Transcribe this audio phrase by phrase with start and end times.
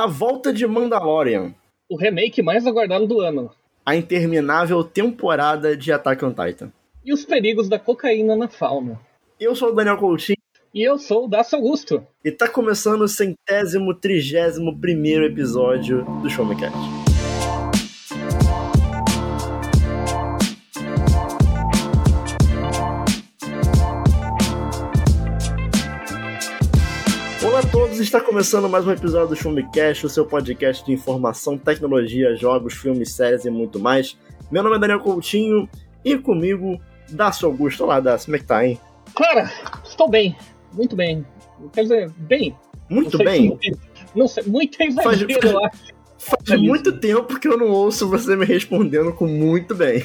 [0.00, 1.54] A volta de Mandalorian.
[1.86, 3.50] O remake mais aguardado do ano.
[3.84, 6.72] A interminável temporada de Attack on Titan.
[7.04, 8.98] E os perigos da cocaína na fauna.
[9.38, 10.38] Eu sou o Daniel Coutinho.
[10.72, 12.02] E eu sou o Dacio Augusto.
[12.24, 16.72] E tá começando o centésimo, trigésimo primeiro episódio do Show Me Cat.
[28.00, 33.12] Está começando mais um episódio do Filmecast, o seu podcast de informação, tecnologia, jogos, filmes,
[33.12, 34.16] séries e muito mais.
[34.50, 35.68] Meu nome é Daniel Coutinho
[36.04, 37.84] e comigo, Dácio Augusto.
[37.84, 38.78] Olá, Dácio, como é que tá, hein?
[39.14, 39.50] Cara,
[39.84, 40.36] estou bem,
[40.72, 41.24] muito bem.
[41.72, 42.56] Quer dizer, bem.
[42.88, 43.58] Muito Não bem?
[43.62, 43.78] se-
[44.14, 45.78] Não sei, muito exagero, Faz- eu acho.
[46.18, 46.64] Faz É isso.
[46.64, 50.04] muito tempo que eu não ouço você me respondendo com muito bem.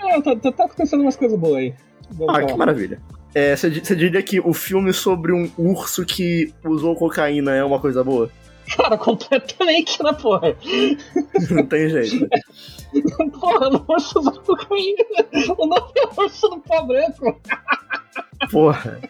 [0.00, 1.74] Ah, tá, tá, tá acontecendo umas coisas boas aí.
[2.10, 2.56] Vamos Ah, que falar.
[2.58, 3.00] maravilha.
[3.34, 7.80] É, Você você diria que o filme sobre um urso que usou cocaína é uma
[7.80, 8.30] coisa boa?
[8.76, 10.56] Cara, completamente, né, porra?
[11.50, 12.26] Não tem jeito.
[13.38, 15.04] Porra, no urso da cocaína.
[15.58, 17.38] O nome é urso do pó branco.
[18.50, 19.00] Porra.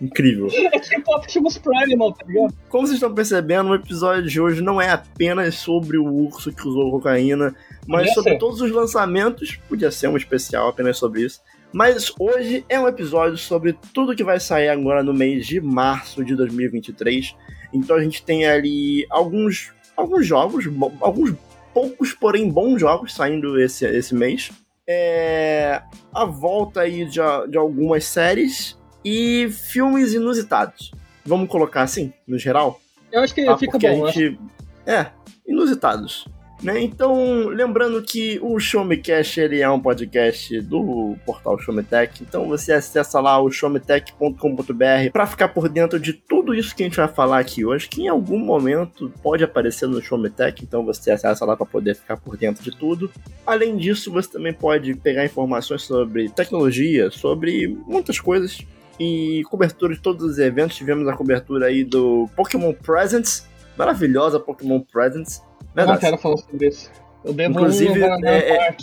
[0.00, 0.48] Incrível.
[0.72, 2.54] É tipo Optimus Primal, tá ligado?
[2.68, 6.68] Como vocês estão percebendo, o episódio de hoje não é apenas sobre o urso que
[6.68, 7.52] usou cocaína,
[7.88, 8.38] mas Podia sobre ser.
[8.38, 9.58] todos os lançamentos.
[9.68, 11.40] Podia ser um especial apenas sobre isso.
[11.72, 16.22] Mas hoje é um episódio sobre tudo que vai sair agora no mês de março
[16.24, 17.34] de 2023.
[17.72, 20.66] Então a gente tem ali alguns, alguns jogos,
[21.00, 21.34] alguns
[21.72, 24.50] poucos, porém bons jogos saindo esse, esse mês.
[24.86, 25.80] É,
[26.12, 30.90] a volta aí de, de algumas séries e filmes inusitados.
[31.24, 32.80] Vamos colocar assim, no geral?
[33.10, 33.56] Eu acho que Tá?
[33.56, 34.06] fica Porque bom.
[34.06, 34.38] a gente...
[34.84, 35.06] É,
[35.46, 36.26] inusitados.
[36.62, 36.80] Né?
[36.80, 41.82] Então, lembrando que o Show Me Cash ele é um podcast do portal Show Me
[41.82, 42.22] Tech.
[42.22, 46.86] Então você acessa lá o showmetech.com.br para ficar por dentro de tudo isso que a
[46.86, 50.62] gente vai falar aqui hoje, que em algum momento pode aparecer no Show Me Tech,
[50.62, 53.10] então você acessa lá para poder ficar por dentro de tudo.
[53.44, 58.64] Além disso, você também pode pegar informações sobre tecnologia, sobre muitas coisas
[59.00, 60.76] e cobertura de todos os eventos.
[60.76, 65.42] Tivemos a cobertura aí do Pokémon Presents, maravilhosa Pokémon Presents.
[65.74, 66.00] Eu não Verdade.
[66.00, 66.90] quero falar sobre isso.
[67.24, 68.76] Eu devo Inclusive, um é- é-.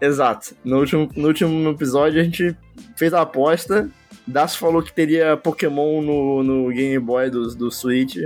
[0.00, 0.54] Exato.
[0.64, 2.54] No último, no último episódio a gente
[2.96, 3.88] fez a aposta.
[4.26, 8.16] Daço falou que teria Pokémon no, no Game Boy do, do Switch.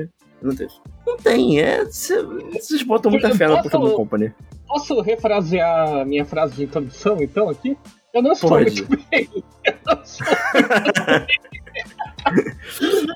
[0.43, 0.73] Não teve.
[1.07, 1.87] Não tem, é.
[1.87, 2.23] cê-
[2.53, 4.33] Vocês botam muita fé na Pokémon Company.
[4.67, 7.79] Posso refrasear a minha frase de introdução, então, aqui?
[8.13, 8.83] Eu não estou Pode.
[8.83, 9.29] muito bem.
[9.65, 10.27] Eu não sou-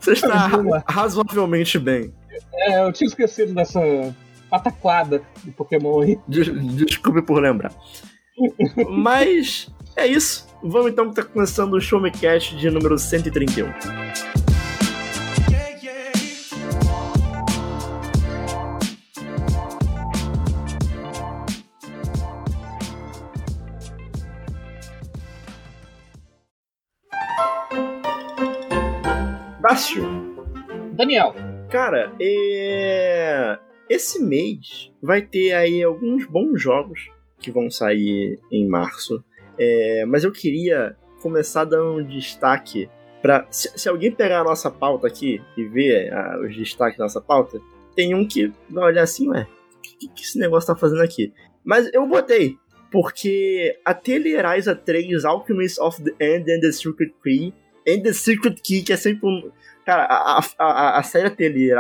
[0.01, 0.79] Você está Vamos lá.
[0.79, 2.13] ra- razoavelmente bem.
[2.55, 3.81] É, eu tinha esquecido dessa
[4.51, 6.19] pataquada de Pokémon aí.
[6.27, 6.49] Des-
[6.87, 7.73] Desculpe por lembrar.
[8.91, 10.47] Mas é isso.
[10.63, 13.69] Vamos então que tá começando o Show Me Cast de número 131.
[29.61, 30.05] Dácio,
[30.93, 31.35] Daniel,
[31.71, 33.59] Cara, é...
[33.89, 39.23] esse mês vai ter aí alguns bons jogos que vão sair em março.
[39.59, 42.89] É, Mas eu queria começar dando um destaque
[43.21, 47.05] para se, se alguém pegar a nossa pauta aqui e ver ah, os destaques da
[47.05, 47.61] nossa pauta,
[47.97, 51.33] tem um que vai olhar assim, ué, o que, que esse negócio tá fazendo aqui?
[51.65, 52.57] Mas eu botei,
[52.93, 57.53] porque a Teleriza 3 Alchemist of the End and the Secret Key
[57.89, 59.51] and the Secret Key, que é sempre um,
[59.89, 61.79] Cara, a, a, a, a série Atelier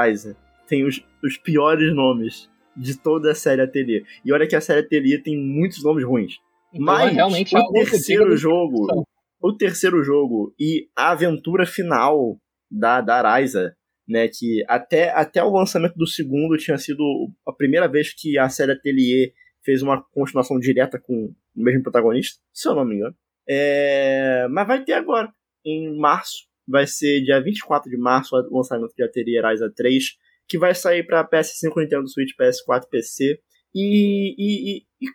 [0.68, 4.04] tem os, os piores nomes de toda a série Atelier.
[4.24, 6.36] E olha que a série Atelier tem muitos nomes ruins.
[6.72, 9.06] então Mas é realmente o algo que terceiro jogo,
[9.40, 12.38] o terceiro jogo e a aventura final
[12.70, 13.74] da, da Araiza,
[14.06, 17.02] né, que até, até o lançamento do segundo tinha sido
[17.46, 22.40] a primeira vez que a série Atelier fez uma continuação direta com o mesmo protagonista,
[22.52, 23.14] se eu não me engano.
[23.48, 25.32] É, mas vai ter agora,
[25.64, 30.16] em março, vai ser dia 24 de março o lançamento de Atelier Araiza 3,
[30.48, 33.38] que vai sair para PS5, Nintendo Switch, PS4, PC.
[33.75, 35.08] E, e, e,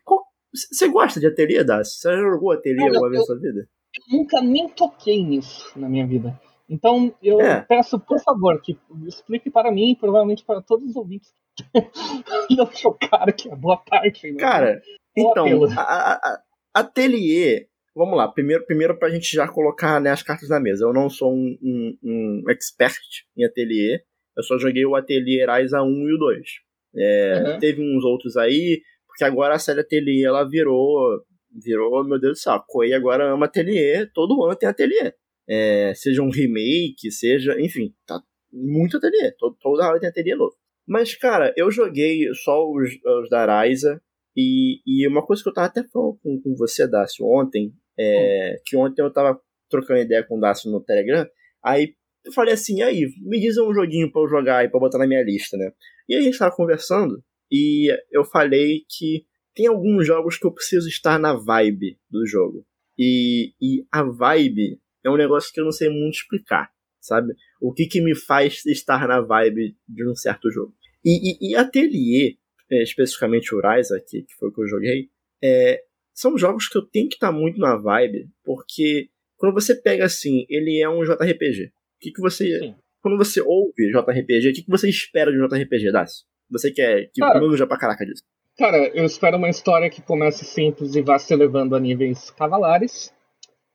[0.71, 1.95] você gosta de Atelier, Das?
[1.99, 3.67] Você já jogou Olha, alguma vez na sua vida?
[4.11, 6.39] Eu nunca nem toquei nisso na minha vida.
[6.69, 7.61] Então, eu É.
[7.61, 11.33] peço, por favor, que explique para mim e provavelmente para todos os ouvintes.
[12.57, 14.31] não chocaram que é boa parte.
[14.31, 14.39] né?
[14.39, 14.81] Cara,
[15.13, 15.69] Qual então, apelo?
[15.71, 16.43] a, a, a-
[16.73, 17.67] Atelier.
[17.95, 20.85] Vamos lá, primeiro, primeiro pra gente já colocar né, as cartas na mesa.
[20.85, 22.99] Eu não sou um, um, um expert
[23.37, 24.03] em Atelier.
[24.35, 26.47] Eu só joguei o Atelier Aiza 1 e o 2.
[26.95, 27.59] É, Uhum.
[27.59, 31.21] Teve uns outros aí, porque agora a série Atelier ela virou.
[31.55, 35.13] Virou, meu Deus do céu, Koei agora ama Atelier, todo ano tem Atelier.
[35.47, 37.55] É, seja um remake, seja.
[37.61, 38.19] Enfim, tá
[38.51, 39.35] muito Atelier.
[39.37, 40.55] Todo, toda hora tem Atelier novo.
[40.87, 42.89] Mas, cara, eu joguei só os,
[43.21, 44.01] os da Ryza.
[44.35, 48.55] E, e uma coisa que eu tava até falando com, com você, Dácio, ontem, é
[48.55, 48.61] hum.
[48.65, 49.39] que ontem eu tava
[49.69, 51.27] trocando ideia com o Dácio no Telegram.
[51.63, 51.93] Aí
[52.25, 55.07] eu falei assim, aí, me diz um joguinho pra eu jogar e pra botar na
[55.07, 55.71] minha lista, né?
[56.07, 60.87] E a gente tava conversando e eu falei que tem alguns jogos que eu preciso
[60.87, 62.65] estar na vibe do jogo.
[62.97, 67.33] E, e a vibe é um negócio que eu não sei muito explicar, sabe?
[67.61, 70.73] O que que me faz estar na vibe de um certo jogo.
[71.03, 72.35] E, e, e Atelier,
[72.71, 75.09] é, especificamente o Rise aqui, que foi o que eu joguei,
[75.43, 75.83] é,
[76.13, 80.45] são jogos que eu tenho que estar muito na vibe, porque quando você pega assim,
[80.49, 81.71] ele é um JRPG.
[82.03, 82.59] O que, que você.
[82.59, 82.75] Sim.
[83.01, 86.25] Quando você ouve JRPG, o que, que você espera de um JRPG, Dácio?
[86.51, 88.23] Você quer que cara, manja pra caraca disso.
[88.57, 93.13] Cara, eu espero uma história que comece simples e vá se elevando a níveis cavalares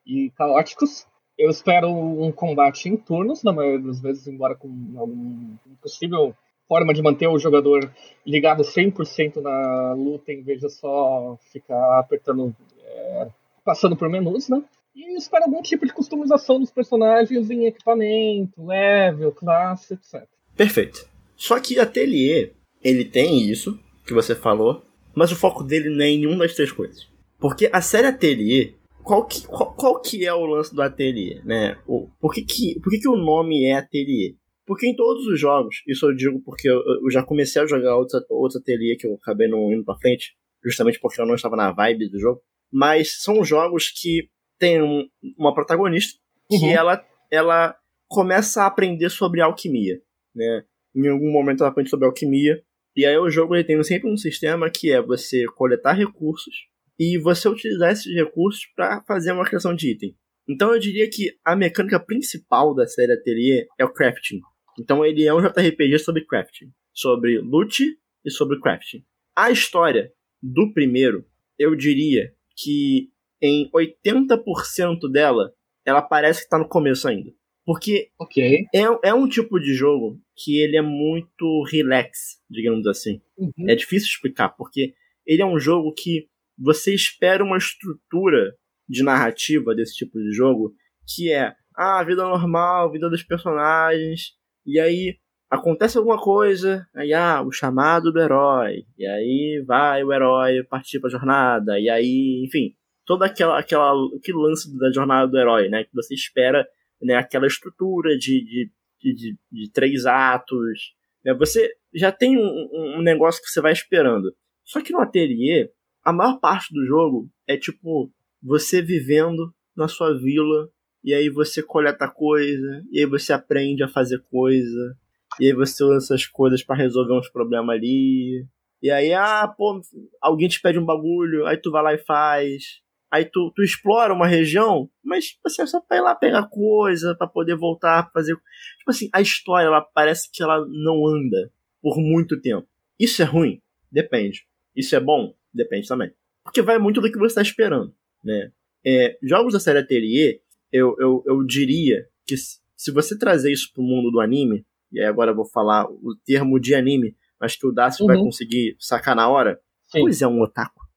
[0.07, 1.07] e caóticos.
[1.39, 6.35] Eu espero um combate em turnos, na maioria das vezes, embora com algum possível
[6.67, 7.91] forma de manter o jogador
[8.27, 13.29] ligado 100% na luta, em vez de só ficar apertando, é,
[13.65, 14.63] passando por menus, né?
[14.99, 20.27] E espero algum tipo de customização dos personagens em equipamento, level, classe, etc.
[20.57, 21.09] Perfeito.
[21.37, 22.53] Só que Atelier,
[22.83, 24.85] ele tem isso que você falou,
[25.15, 27.09] mas o foco dele não é em nenhuma das três coisas.
[27.39, 28.75] Porque a série Atelier,
[29.05, 31.79] qual que, qual, qual que é o lance do Atelier, né?
[31.87, 34.35] O, por que, que, por que, que o nome é Atelier?
[34.67, 37.97] Porque em todos os jogos, isso eu digo porque eu, eu já comecei a jogar
[37.97, 40.35] outros, outros Atelier que eu acabei não indo pra frente,
[40.65, 45.09] justamente porque eu não estava na vibe do jogo, mas são jogos que tem um,
[45.37, 46.19] uma protagonista
[46.51, 46.71] que uhum.
[46.71, 47.77] ela, ela
[48.09, 50.01] começa a aprender sobre alquimia,
[50.35, 50.65] né?
[50.95, 52.63] Em algum momento ela aprende sobre alquimia,
[52.97, 56.55] e aí o jogo ele tem sempre um sistema que é você coletar recursos
[56.99, 60.17] e você utilizar esses recursos para fazer uma criação de item.
[60.49, 64.41] Então eu diria que a mecânica principal da série Atelier é o crafting.
[64.81, 67.85] Então ele é um JRPG sobre crafting, sobre loot
[68.25, 69.05] e sobre crafting.
[69.37, 70.11] A história
[70.43, 71.25] do primeiro,
[71.59, 73.11] eu diria que
[73.41, 75.53] em 80% dela,
[75.85, 77.31] ela parece que tá no começo ainda.
[77.65, 78.65] Porque okay.
[78.75, 83.21] é, é um tipo de jogo que ele é muito relax, digamos assim.
[83.37, 83.69] Uhum.
[83.69, 84.95] É difícil explicar, porque
[85.27, 88.55] ele é um jogo que você espera uma estrutura
[88.89, 90.73] de narrativa desse tipo de jogo,
[91.07, 94.33] que é ah, vida normal, vida dos personagens,
[94.67, 95.19] e aí
[95.51, 101.01] acontece alguma coisa, aí ah, o chamado do herói, e aí vai o herói partir
[101.01, 102.75] pra jornada, e aí, enfim,
[103.09, 105.83] toda aquela, aquela aquele lance da jornada do herói, né?
[105.83, 106.69] Que você espera
[107.01, 108.71] né, aquela estrutura de,
[109.01, 110.95] de, de, de três atos.
[111.25, 111.33] Né?
[111.33, 114.31] Você já tem um, um, negócio que você vai esperando.
[114.63, 115.71] Só que no ateliê,
[116.05, 118.13] a maior parte do jogo é tipo
[118.43, 120.69] você vivendo na sua vila
[121.03, 124.97] e aí você coleta coisa, e aí você aprende a fazer coisa,
[125.41, 128.45] e aí você usa essas coisas para resolver uns problemas ali.
[128.83, 129.81] E aí, ah, pô,
[130.21, 132.83] alguém te pede um bagulho, aí tu vai lá e faz.
[133.11, 137.15] Aí tu, tu explora uma região, mas você é só pra ir lá pegar coisa,
[137.17, 138.35] para poder voltar, fazer.
[138.79, 141.51] Tipo assim, a história, ela parece que ela não anda
[141.81, 142.69] por muito tempo.
[142.99, 143.63] Isso é ruim?
[143.91, 144.47] Depende.
[144.77, 145.35] Isso é bom?
[145.53, 146.13] Depende também.
[146.45, 148.53] Porque vai muito do que você está esperando, né?
[148.85, 150.41] É, jogos da série Atelier,
[150.71, 155.07] eu, eu, eu diria que se você trazer isso pro mundo do anime, e aí
[155.07, 158.09] agora eu vou falar o termo de anime, mas que o Dacio uhum.
[158.09, 160.01] vai conseguir sacar na hora, Sim.
[160.01, 160.88] pois é um otaku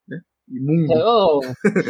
[0.48, 0.92] imundo.
[0.94, 1.40] Oh,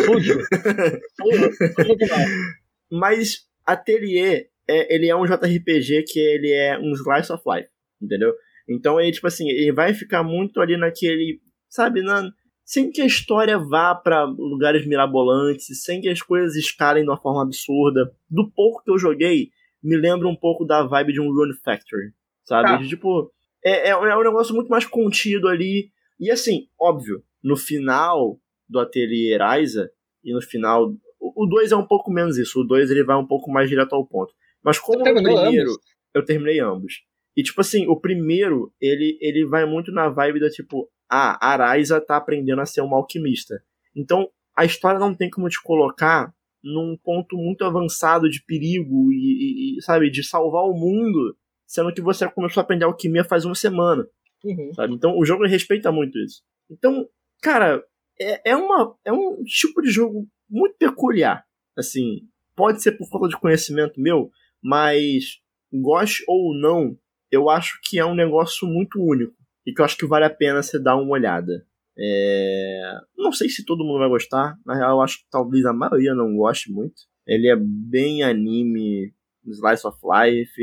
[0.05, 0.39] sujo.
[2.91, 7.69] Mas Atelier, é, ele é um JRPG que ele é um slice of life,
[8.01, 8.33] entendeu?
[8.69, 12.31] Então ele, tipo assim, ele vai ficar muito ali naquele, sabe, na,
[12.65, 17.21] sem que a história vá para lugares mirabolantes, sem que as coisas escalem de uma
[17.21, 18.13] forma absurda.
[18.31, 19.51] Do pouco que eu joguei,
[19.83, 22.13] me lembra um pouco da vibe de um Rune Factory,
[22.45, 22.71] sabe?
[22.71, 22.77] Ah.
[22.77, 23.33] De, tipo,
[23.65, 25.91] é, é, é um negócio muito mais contido ali.
[26.21, 29.91] E assim, óbvio, no final, do Atelier Aiza,
[30.25, 30.95] e no final.
[31.21, 33.95] O 2 é um pouco menos isso, o 2 ele vai um pouco mais direto
[33.95, 34.33] ao ponto.
[34.63, 35.71] Mas como o primeiro.
[35.71, 35.79] Ambos?
[36.15, 37.03] Eu terminei ambos.
[37.37, 41.53] E tipo assim, o primeiro, ele, ele vai muito na vibe da tipo, ah, a
[41.53, 43.63] Araiza tá aprendendo a ser uma alquimista.
[43.97, 46.33] Então, a história não tem como te colocar
[46.63, 52.01] num ponto muito avançado de perigo e, e, sabe, de salvar o mundo, sendo que
[52.01, 54.07] você começou a aprender alquimia faz uma semana.
[54.45, 54.73] Uhum.
[54.75, 54.95] Sabe?
[54.95, 56.43] Então, o jogo respeita muito isso.
[56.71, 57.09] Então,
[57.43, 57.85] cara,
[58.19, 61.45] é, é, uma, é um tipo de jogo muito peculiar.
[61.77, 64.31] Assim, pode ser por falta de conhecimento meu,
[64.63, 65.41] mas
[65.73, 66.97] goste ou não,
[67.31, 69.35] eu acho que é um negócio muito único
[69.67, 71.67] e que eu acho que vale a pena você dar uma olhada.
[71.99, 72.95] É...
[73.17, 76.15] Não sei se todo mundo vai gostar, na real eu acho que talvez a maioria
[76.15, 77.03] não goste muito.
[77.27, 79.15] Ele é bem anime,
[79.47, 80.61] slice of life,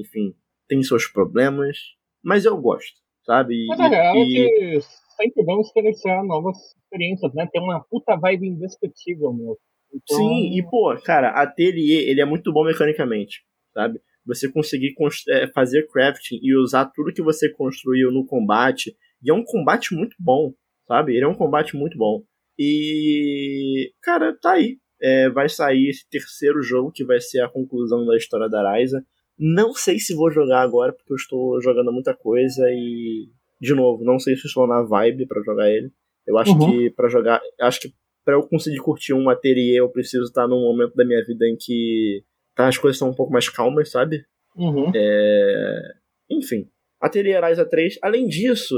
[0.00, 0.34] enfim,
[0.68, 1.78] tem seus problemas,
[2.22, 3.66] mas eu gosto, sabe?
[3.66, 4.78] Mas a real é que
[5.20, 7.48] sempre vamos experienciar novas experiências, né?
[7.52, 9.58] Tem uma puta vibe indescritível, meu.
[9.92, 10.16] Então...
[10.16, 14.00] Sim, e pô, cara, Atelier, ele é muito bom mecanicamente, sabe?
[14.24, 14.94] Você conseguir
[15.30, 18.94] é, fazer crafting e usar tudo que você construiu no combate.
[19.22, 20.52] E é um combate muito bom,
[20.86, 21.14] sabe?
[21.14, 22.22] Ele é um combate muito bom.
[22.58, 24.78] E, cara, tá aí.
[25.00, 29.02] É, vai sair esse terceiro jogo que vai ser a conclusão da história da Ryza.
[29.38, 33.28] Não sei se vou jogar agora, porque eu estou jogando muita coisa e.
[33.60, 35.90] De novo, não sei se estou na vibe para jogar ele.
[36.26, 36.70] Eu acho uhum.
[36.70, 37.40] que para jogar.
[37.60, 37.92] Acho que
[38.24, 41.56] para eu conseguir curtir um ateliê, eu preciso estar num momento da minha vida em
[41.58, 42.22] que
[42.54, 44.22] tá, as coisas estão um pouco mais calmas, sabe?
[44.54, 44.92] Uhum.
[44.94, 45.92] É...
[46.30, 46.68] Enfim.
[47.00, 47.98] Ateliê Ryza 3.
[48.02, 48.74] Além disso,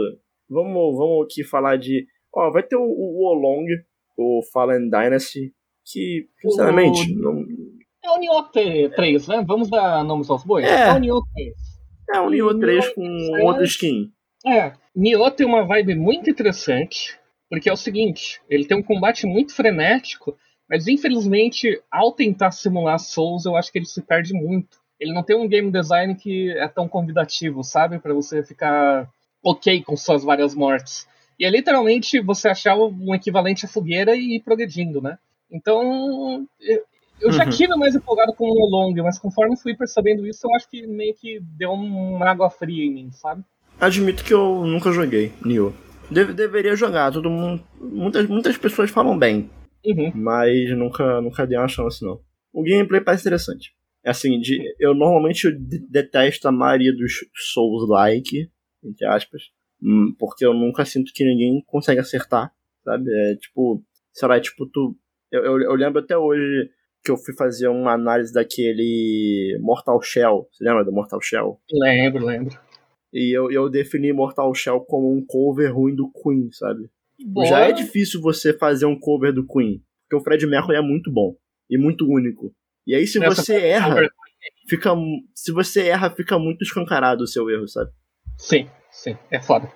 [0.49, 2.07] vamos, vamos aqui falar de.
[2.33, 3.67] Ó, vai ter o, o Olong,
[4.17, 5.53] o Fallen Dynasty,
[5.85, 7.19] que, sinceramente, o...
[7.19, 7.45] não.
[8.05, 9.45] É o Nioh 3, né?
[9.47, 10.65] Vamos dar nomes aos bois?
[10.65, 11.55] É, é o Nioh 3.
[12.15, 13.45] É o Nioh 3 com 3...
[13.45, 14.13] outra skin.
[14.47, 17.19] É, Nioh tem uma vibe muito interessante,
[17.49, 20.37] porque é o seguinte, ele tem um combate muito frenético,
[20.69, 24.79] mas infelizmente, ao tentar simular Souls, eu acho que ele se perde muito.
[24.99, 27.99] Ele não tem um game design que é tão convidativo, sabe?
[27.99, 29.09] para você ficar
[29.43, 31.09] ok com suas várias mortes.
[31.39, 35.19] E é literalmente você achar um equivalente à fogueira e ir progredindo, né?
[35.51, 36.47] Então,
[37.21, 37.51] eu já uhum.
[37.51, 41.15] tive mais empolgado com o Long, mas conforme fui percebendo isso, eu acho que meio
[41.15, 43.43] que deu uma água fria em mim, sabe?
[43.81, 45.73] Admito que eu nunca joguei Nioh.
[46.11, 47.63] Deve, deveria jogar, todo mundo.
[47.81, 49.49] Muitas, muitas pessoas falam bem.
[49.85, 50.13] Uhum.
[50.15, 52.21] Mas nunca, nunca dei uma chance, não.
[52.53, 53.73] O gameplay parece interessante.
[54.05, 55.51] É assim, de, eu normalmente
[55.89, 57.13] detesto a maioria dos
[57.53, 58.51] Souls-like,
[58.83, 59.45] entre aspas,
[59.83, 63.05] hum, porque eu nunca sinto que ninguém consegue acertar, sabe?
[63.11, 63.83] É tipo,
[64.13, 64.97] sei lá, é tipo, tu.
[65.31, 66.71] Eu, eu, eu, lembro até hoje
[67.05, 70.49] que eu fui fazer uma análise daquele Mortal Shell.
[70.51, 71.61] Você lembra do Mortal Shell?
[71.71, 72.59] Lembro, lembro.
[73.13, 76.89] E eu, eu defini Mortal Shell como um cover ruim do Queen, sabe?
[77.25, 77.47] Boa.
[77.47, 81.11] Já é difícil você fazer um cover do Queen, porque o Fred Mercury é muito
[81.11, 81.37] bom
[81.69, 82.55] e muito único.
[82.87, 84.09] E aí se Essa você erra,
[84.69, 84.95] fica
[85.35, 87.91] se você erra, fica muito escancarado o seu erro, sabe?
[88.39, 89.71] Sim, sim, é foda.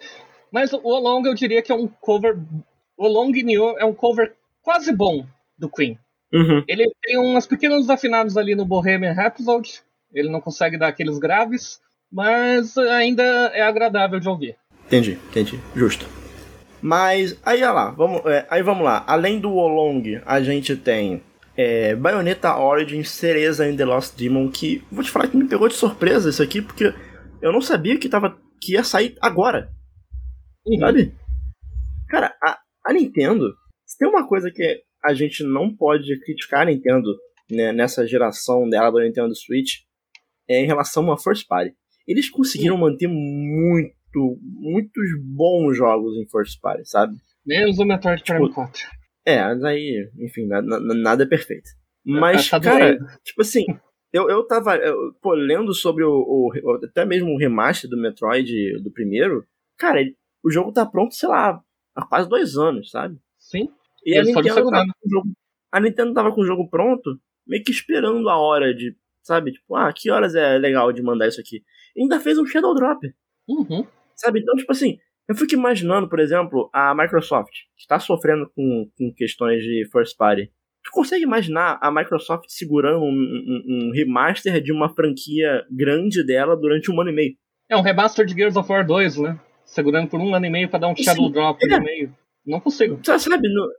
[0.51, 2.39] Mas o Along eu diria que é um cover
[2.97, 5.27] o Long Neo é um cover quase bom
[5.59, 5.99] do Queen.
[6.33, 6.65] Uhum.
[6.67, 9.83] Ele tem umas pequenos afinados ali no Bohemian Rhapsody.
[10.13, 11.81] Ele não consegue dar aqueles graves,
[12.13, 14.57] mas ainda é agradável de ouvir.
[14.87, 15.59] Entendi, entendi.
[15.75, 16.07] Justo.
[16.81, 19.03] Mas aí olha lá, vamos, é, aí vamos lá.
[19.07, 21.23] Além do Wolong, a gente tem
[21.57, 25.69] é, Bayonetta Origins, Cereza and the Lost Demon, que vou te falar que me pegou
[25.69, 26.93] de surpresa isso aqui, porque
[27.41, 29.71] eu não sabia que, tava, que ia sair agora.
[30.67, 30.79] Uhum.
[30.79, 31.15] Sabe?
[32.09, 33.55] Cara, a, a Nintendo,
[33.87, 37.15] se tem uma coisa que a gente não pode criticar a Nintendo
[37.51, 39.81] né, nessa geração dela do Nintendo Switch,
[40.49, 41.75] é em relação a First Party.
[42.07, 43.95] Eles conseguiram manter muito
[44.43, 47.17] muitos bons jogos em First Party, sabe?
[47.45, 48.83] Menos o Metroid Prime tipo, 4.
[49.27, 51.69] É, mas aí, enfim, nada, nada é perfeito.
[52.05, 53.65] Mas, tá cara, tipo assim,
[54.13, 56.53] eu, eu tava eu, pô, lendo sobre o, o,
[56.85, 59.45] até mesmo o remaster do Metroid do primeiro.
[59.79, 60.01] Cara,
[60.45, 61.61] o jogo tá pronto, sei lá,
[61.97, 63.19] há quase dois anos, sabe?
[63.39, 63.69] Sim.
[64.05, 65.29] E a Nintendo, tava com o jogo,
[65.73, 69.53] a Nintendo tava com o jogo pronto, meio que esperando a hora de, sabe?
[69.53, 71.63] Tipo, ah, que horas é legal de mandar isso aqui?
[71.97, 73.01] Ainda fez um Shadow Drop.
[73.49, 73.87] Uhum.
[74.15, 74.41] Sabe?
[74.41, 74.99] Então, tipo assim,
[75.29, 80.51] eu fico imaginando, por exemplo, a Microsoft está sofrendo com, com questões de first party.
[80.83, 86.55] Tu consegue imaginar a Microsoft segurando um, um, um, remaster de uma franquia grande dela
[86.55, 87.35] durante um ano e meio?
[87.71, 89.41] É um remaster de Gears of War 2, né?
[89.65, 91.79] Segurando por um ano e meio pra dar um Shadow Sim, Drop é.
[91.79, 92.15] no meio.
[92.47, 93.01] Não consigo.
[93.03, 93.71] Sabe, no,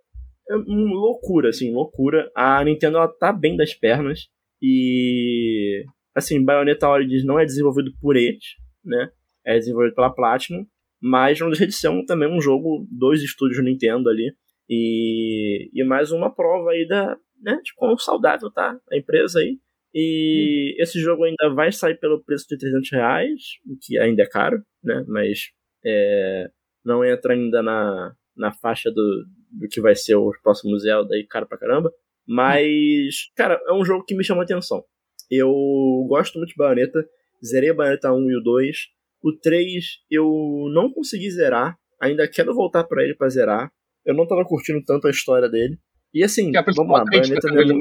[0.50, 2.32] é loucura, assim, loucura.
[2.36, 4.28] A Nintendo ela tá bem das pernas.
[4.62, 5.86] E.
[6.16, 9.10] Assim, Bayonetta Origins não é desenvolvido por eles, né?
[9.46, 10.66] é desenvolvido pela Platinum,
[11.00, 14.34] mas não deixa de ser um, também um jogo dois estúdios Nintendo ali.
[14.68, 19.60] E, e mais uma prova aí da, né, de quão saudável tá a empresa aí.
[19.94, 20.82] E hum.
[20.82, 24.62] esse jogo ainda vai sair pelo preço de 300 reais, o que ainda é caro,
[24.84, 25.06] né?
[25.08, 25.52] Mas
[25.86, 26.50] é,
[26.84, 31.26] não entra ainda na, na faixa do, do que vai ser o próximo Zelda aí,
[31.26, 31.94] caro pra caramba.
[32.28, 34.84] Mas, cara, é um jogo que me chama atenção.
[35.30, 35.52] Eu
[36.08, 37.06] gosto muito de Bayonetta,
[37.44, 38.78] zerei a Bayonetta 1 e o 2,
[39.24, 40.26] o 3 eu
[40.74, 43.72] não consegui zerar, ainda quero voltar para ele para zerar.
[44.06, 45.80] Eu não tava curtindo tanto a história dele.
[46.14, 47.80] E assim, vamos lá, Bayonetta não...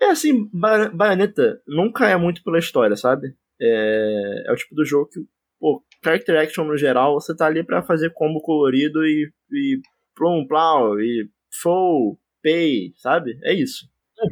[0.00, 3.34] É assim, ba Bayonetta nunca é muito pela história, sabe?
[3.60, 5.20] É, é o tipo do jogo que,
[5.60, 9.80] pô, character action no geral, você tá ali para fazer combo colorido e, e
[10.16, 13.38] plum, plau, e full, pay, sabe?
[13.44, 13.86] É isso.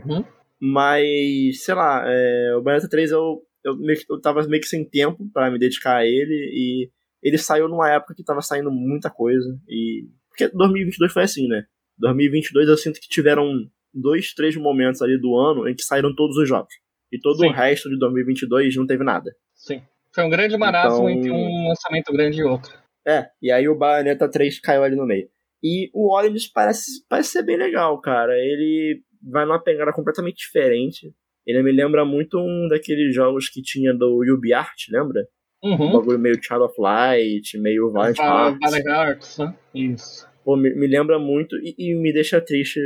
[0.04, 0.24] Uhum.
[0.60, 3.76] Mas, sei lá, é, o Bayonetta 3 eu eu,
[4.08, 6.90] eu tava meio que sem tempo para me dedicar a ele e
[7.22, 11.64] ele saiu numa época que tava saindo muita coisa e porque 2022 foi assim, né?
[11.98, 13.46] 2022 eu sinto que tiveram
[13.92, 16.72] dois, três momentos ali do ano em que saíram todos os jogos.
[17.12, 17.48] E todo Sim.
[17.48, 19.34] o resto de 2022 não teve nada.
[19.54, 19.82] Sim.
[20.14, 21.18] Foi um grande marasmo então...
[21.18, 22.72] entre um lançamento grande e outro.
[23.06, 25.28] É, e aí o Bayonetta 3 caiu ali no meio.
[25.62, 28.32] E o Origins parece, parece ser bem legal, cara.
[28.32, 31.12] Ele vai numa pegada completamente diferente.
[31.46, 35.26] Ele me lembra muito um daqueles jogos que tinha do UbiArt, lembra?
[35.62, 35.88] Uhum.
[35.88, 38.58] Um bagulho meio Child of Light, meio Valiant Hearts.
[38.60, 39.58] Valiant Hearts, né?
[39.74, 40.28] Isso.
[40.44, 42.80] Pô, me, me lembra muito e, e, me deixa triste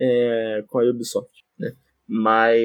[0.00, 1.72] é, com a Ubisoft, né?
[2.08, 2.60] Mas...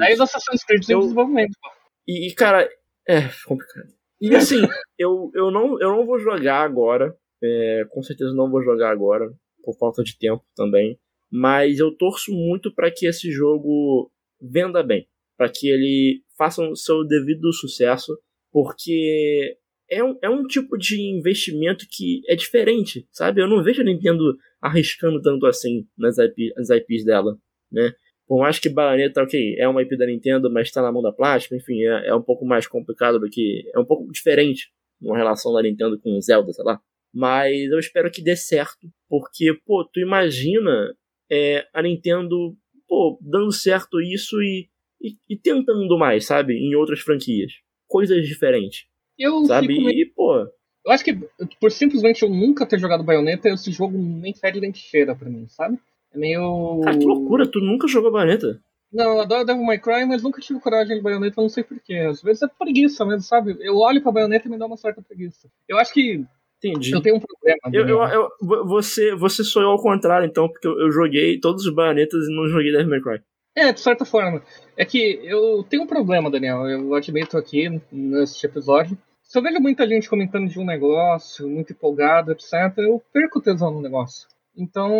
[0.00, 1.00] Aí os Assassin's Creed eu...
[1.00, 1.68] desenvolvimento, pô.
[2.06, 2.68] E, e, cara,
[3.08, 3.88] é complicado.
[4.20, 4.62] E assim,
[4.96, 7.14] eu, eu, não, eu não vou jogar agora.
[7.42, 9.28] É, com certeza não vou jogar agora,
[9.64, 10.96] por falta de tempo também.
[11.32, 14.10] Mas eu torço muito para que esse jogo
[14.40, 15.08] venda bem.
[15.36, 18.16] para que ele faça o seu devido sucesso.
[18.52, 19.56] Porque
[19.90, 23.40] é um, é um tipo de investimento que é diferente, sabe?
[23.40, 27.36] Eu não vejo a Nintendo arriscando tanto assim nas, IP, nas IPs dela,
[27.70, 27.94] né?
[28.26, 31.12] Por mais que Bayonetta, ok, é uma IP da Nintendo, mas está na mão da
[31.12, 33.68] plástica, enfim, é, é, um pouco mais complicado do que.
[33.74, 34.70] É um pouco diferente
[35.00, 36.80] uma relação da Nintendo com Zelda, sei lá.
[37.12, 40.94] Mas eu espero que dê certo, porque, pô, tu imagina
[41.32, 42.54] é, a Nintendo,
[42.86, 44.68] pô, dando certo isso e,
[45.00, 46.52] e, e, tentando mais, sabe?
[46.52, 47.52] Em outras franquias.
[47.88, 48.84] Coisas diferentes.
[49.18, 49.68] Eu sabe?
[49.68, 49.90] Meio...
[49.90, 50.40] E, pô.
[50.84, 51.14] Eu acho que,
[51.58, 55.46] por simplesmente eu nunca ter jogado Bayonetta, esse jogo nem fede nem cheira pra mim,
[55.48, 55.78] sabe?
[56.12, 56.80] É meio.
[56.84, 58.60] Cara, que loucura, tu nunca jogou Bayonetta?
[58.92, 61.94] Não, eu adoro Devil May Cry, mas nunca tive coragem de Bayonetta, não sei porquê.
[61.94, 63.56] Às vezes é preguiça mesmo, sabe?
[63.60, 65.48] Eu olho pra Bayonetta e me dá uma certa preguiça.
[65.66, 66.22] Eu acho que.
[66.62, 66.92] Entendi.
[66.92, 67.58] Eu tenho um problema.
[67.72, 71.66] Eu, eu, eu, você, você sou eu ao contrário, então, porque eu, eu joguei todos
[71.66, 73.20] os Bayonetas e não joguei Devil May Cry.
[73.54, 74.42] É, de certa forma.
[74.76, 76.66] É que eu tenho um problema, Daniel.
[76.68, 78.96] Eu admito aqui neste episódio.
[79.22, 83.70] Se eu vejo muita gente comentando de um negócio, muito empolgado, etc., eu perco tesão
[83.70, 84.28] no negócio.
[84.56, 84.92] Então,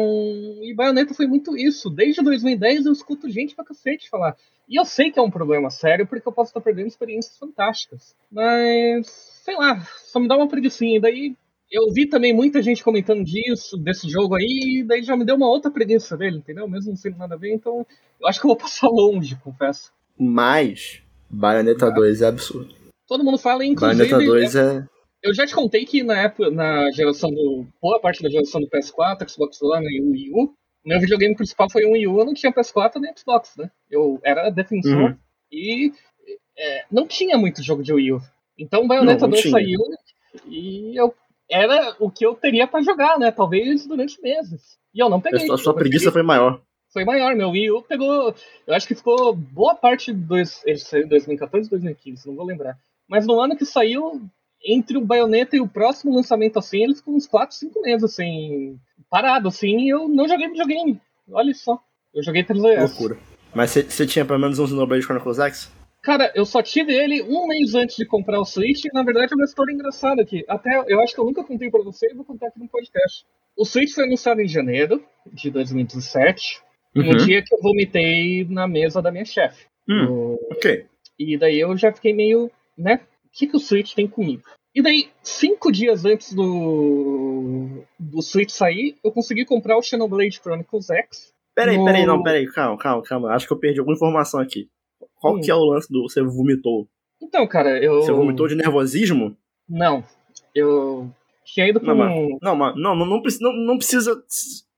[0.62, 1.90] e Bayonetta foi muito isso.
[1.90, 4.36] Desde 2010 eu escuto gente pra cacete falar.
[4.68, 8.16] E eu sei que é um problema sério, porque eu posso estar perdendo experiências fantásticas.
[8.30, 9.06] Mas,
[9.44, 10.96] sei lá, só me dá uma preguiçinha.
[10.96, 11.36] E daí
[11.72, 15.36] eu vi também muita gente comentando disso, desse jogo aí, e daí já me deu
[15.36, 16.68] uma outra preguiça dele, entendeu?
[16.68, 17.86] Mesmo não sendo nada a ver, então
[18.20, 19.90] eu acho que eu vou passar longe, confesso.
[20.18, 22.74] Mas, Bayonetta 2 é absurdo.
[23.08, 24.10] Todo mundo fala, inclusive.
[24.10, 24.86] Bayonetta 2 é
[25.22, 27.64] eu já te contei que na época, na geração do.
[27.80, 30.52] boa parte da geração do PS4, Xbox One e Wii U,
[30.84, 33.70] meu videogame principal foi um Wii U, eu não tinha PS4 nem Xbox, né?
[33.88, 35.16] Eu era defensor uhum.
[35.50, 35.92] e
[36.58, 38.20] é, não tinha muito jogo de Wii U.
[38.58, 39.78] Então Bayonetta 2 saiu
[40.46, 41.14] e eu
[41.52, 43.30] era o que eu teria para jogar, né?
[43.30, 44.78] Talvez durante meses.
[44.94, 45.50] E eu não peguei.
[45.50, 46.62] A sua preguiça foi maior.
[46.92, 48.34] Foi maior, meu Wii U pegou.
[48.66, 50.64] Eu acho que ficou boa parte dos.
[50.64, 52.78] Ele saiu em 2014 2015, não vou lembrar.
[53.06, 54.22] Mas no ano que saiu,
[54.64, 58.78] entre o Bayonetta e o próximo lançamento, assim, eles ficam uns 4, 5 meses, assim,
[59.10, 61.00] parado, assim, e eu não joguei videogame.
[61.30, 61.78] Olha só.
[62.14, 62.80] Eu joguei 3DS.
[62.80, 63.18] Loucura.
[63.54, 65.72] Mas você tinha pelo menos um Xenoblade Chronicles X?
[66.02, 69.32] Cara, eu só tive ele um mês antes de comprar o Switch, e na verdade
[69.32, 70.44] é uma história engraçada aqui.
[70.48, 73.24] Até, eu acho que eu nunca contei pra você e vou contar aqui no podcast.
[73.56, 75.00] O Switch foi anunciado em janeiro
[75.32, 76.60] de 2017,
[76.96, 77.04] uhum.
[77.04, 79.66] no dia que eu vomitei na mesa da minha chefe.
[79.88, 80.38] Hum, no...
[80.50, 80.86] Ok.
[81.16, 83.00] E daí eu já fiquei meio, né,
[83.32, 84.42] que, que o Switch tem comigo?
[84.74, 90.90] E daí, cinco dias antes do, do Switch sair, eu consegui comprar o Xenoblade Chronicles
[90.90, 91.32] X.
[91.54, 91.84] Peraí, no...
[91.84, 93.34] peraí, não, peraí, calma, calma, calma.
[93.34, 94.68] Acho que eu perdi alguma informação aqui.
[95.22, 96.88] Qual que é o lance do você vomitou?
[97.22, 98.02] Então, cara, eu.
[98.02, 99.36] Você vomitou de nervosismo?
[99.68, 100.04] Não.
[100.54, 101.08] Eu
[101.44, 102.38] tinha ido pra não, um.
[102.42, 103.44] Não, mas, não, não, não, precisa.
[103.44, 104.22] Não, não precisa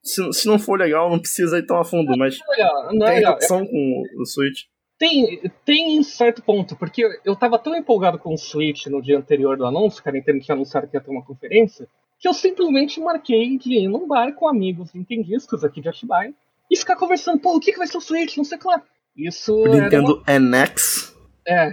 [0.03, 2.39] se, se não for legal, não precisa ir tão a fundo, mas.
[2.39, 3.39] Não é legal, não é tem legal.
[3.67, 4.65] com o Switch.
[4.99, 9.57] Tem, tem certo ponto, porque eu tava tão empolgado com o Switch no dia anterior
[9.57, 11.89] do anúncio, que a Nintendo tinha anunciado que ia ter uma conferência,
[12.21, 16.33] que eu simplesmente marquei de ir num bar com amigos nintendistas aqui de Atibaia
[16.71, 18.83] e ficar conversando, pô, o que, que vai ser o Switch, não sei lá.
[19.17, 20.39] Isso o Nintendo uma...
[20.39, 21.15] NX?
[21.47, 21.73] É,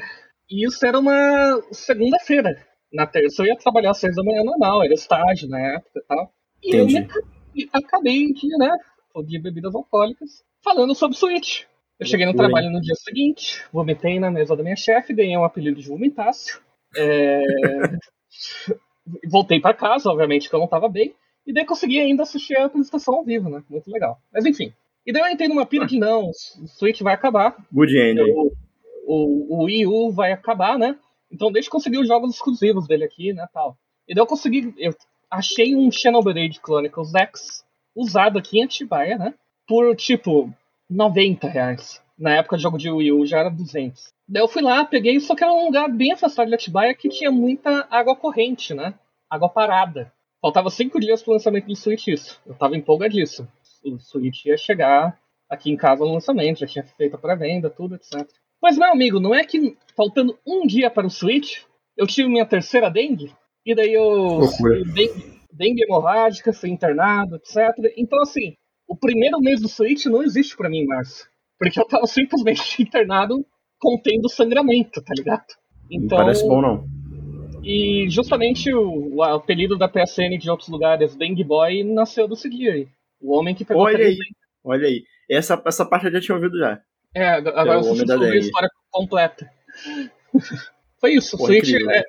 [0.50, 2.56] e isso era uma segunda-feira.
[2.94, 6.02] Na terça eu ia trabalhar às seis da manhã normal, era estágio na época e
[6.02, 6.34] tal.
[6.62, 7.08] E Entendi.
[7.56, 8.72] eu acabei de, né,
[9.26, 11.64] de bebidas alcoólicas, falando sobre Switch.
[12.00, 15.44] Eu cheguei no trabalho no dia seguinte, vomitei na mesa da minha chefe, ganhei um
[15.44, 16.60] apelido de vomitácio.
[16.98, 17.42] É...
[19.30, 21.14] Voltei para casa, obviamente, que eu não tava bem.
[21.46, 23.64] E daí consegui ainda assistir a apresentação ao vivo, né?
[23.70, 24.20] Muito legal.
[24.32, 24.74] Mas enfim.
[25.06, 27.56] E daí eu entrei numa pira de não, o Switch vai acabar.
[27.72, 28.22] Good end.
[28.22, 28.52] O,
[29.06, 30.98] o, o Wii U vai acabar, né?
[31.32, 33.78] Então deixa eu conseguir os jogos exclusivos dele aqui, né, tal.
[34.08, 34.94] E daí eu consegui, eu
[35.30, 37.64] achei um Xenoblade Chronicles X
[37.96, 39.34] usado aqui em Atibaia, né?
[39.68, 40.54] Por, tipo,
[40.90, 42.02] 90 reais.
[42.18, 44.14] Na época de jogo de Wii U já era 200.
[44.28, 47.10] Daí eu fui lá, peguei, só que era um lugar bem afastado de Atibaia que
[47.10, 48.94] tinha muita água corrente, né?
[49.30, 50.14] Água parada.
[50.42, 52.40] Faltava cinco dias pro lançamento do Switch isso.
[52.46, 53.48] Eu tava empolgadíssimo.
[53.84, 57.96] O Switch ia chegar aqui em casa no lançamento, já tinha feito a pré-venda, tudo,
[57.96, 58.28] etc.
[58.62, 61.64] Mas, meu amigo, não é que faltando um dia para o Switch,
[61.98, 63.34] eu tive minha terceira dengue,
[63.66, 64.40] e daí eu.
[64.94, 67.76] Dengue, dengue hemorrágica, fui internado, etc.
[67.98, 68.56] Então, assim,
[68.88, 71.28] o primeiro mês do Switch não existe para mim em março.
[71.58, 73.46] Porque eu tava simplesmente internado
[73.80, 75.46] contendo sangramento, tá ligado?
[75.90, 76.86] Então, não parece bom, não.
[77.64, 82.70] E justamente o, o apelido da PSN de outros lugares, Dengue Boy, nasceu do seguinte
[82.70, 82.88] aí.
[83.22, 84.18] O homem que pegou Olha aí,
[84.64, 85.04] olha aí.
[85.30, 86.82] Essa, essa parte eu já tinha ouvido já.
[87.16, 89.50] É, agora eu preciso descobrir a história completa.
[91.00, 92.04] Foi isso, o Switch é,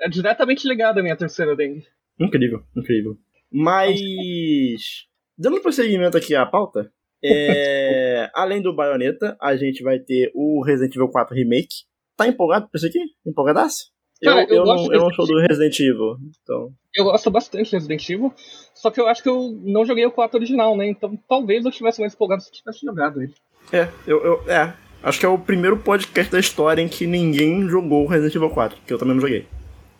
[0.00, 1.84] é, diretamente ligado à minha terceira dengue.
[2.20, 3.18] Incrível, incrível.
[3.50, 6.90] Mas, dando prosseguimento aqui à pauta,
[7.22, 11.84] é, além do Bayonetta, a gente vai ter o Resident Evil 4 Remake.
[12.16, 13.00] Tá empolgado pra isso aqui?
[13.26, 13.90] Empolgadaço?
[14.22, 16.72] Cara, eu, eu, eu, não, eu não sou do Resident Evil, então...
[16.96, 18.32] Eu gosto bastante de Resident Evil,
[18.74, 20.88] só que eu acho que eu não joguei o 4 original, né?
[20.88, 23.34] Então talvez eu tivesse mais empolgado se eu tivesse jogado ele.
[23.72, 24.72] É, eu, eu, é.
[25.02, 28.78] Acho que é o primeiro podcast da história em que ninguém jogou Resident Evil 4,
[28.84, 29.46] que eu também não joguei.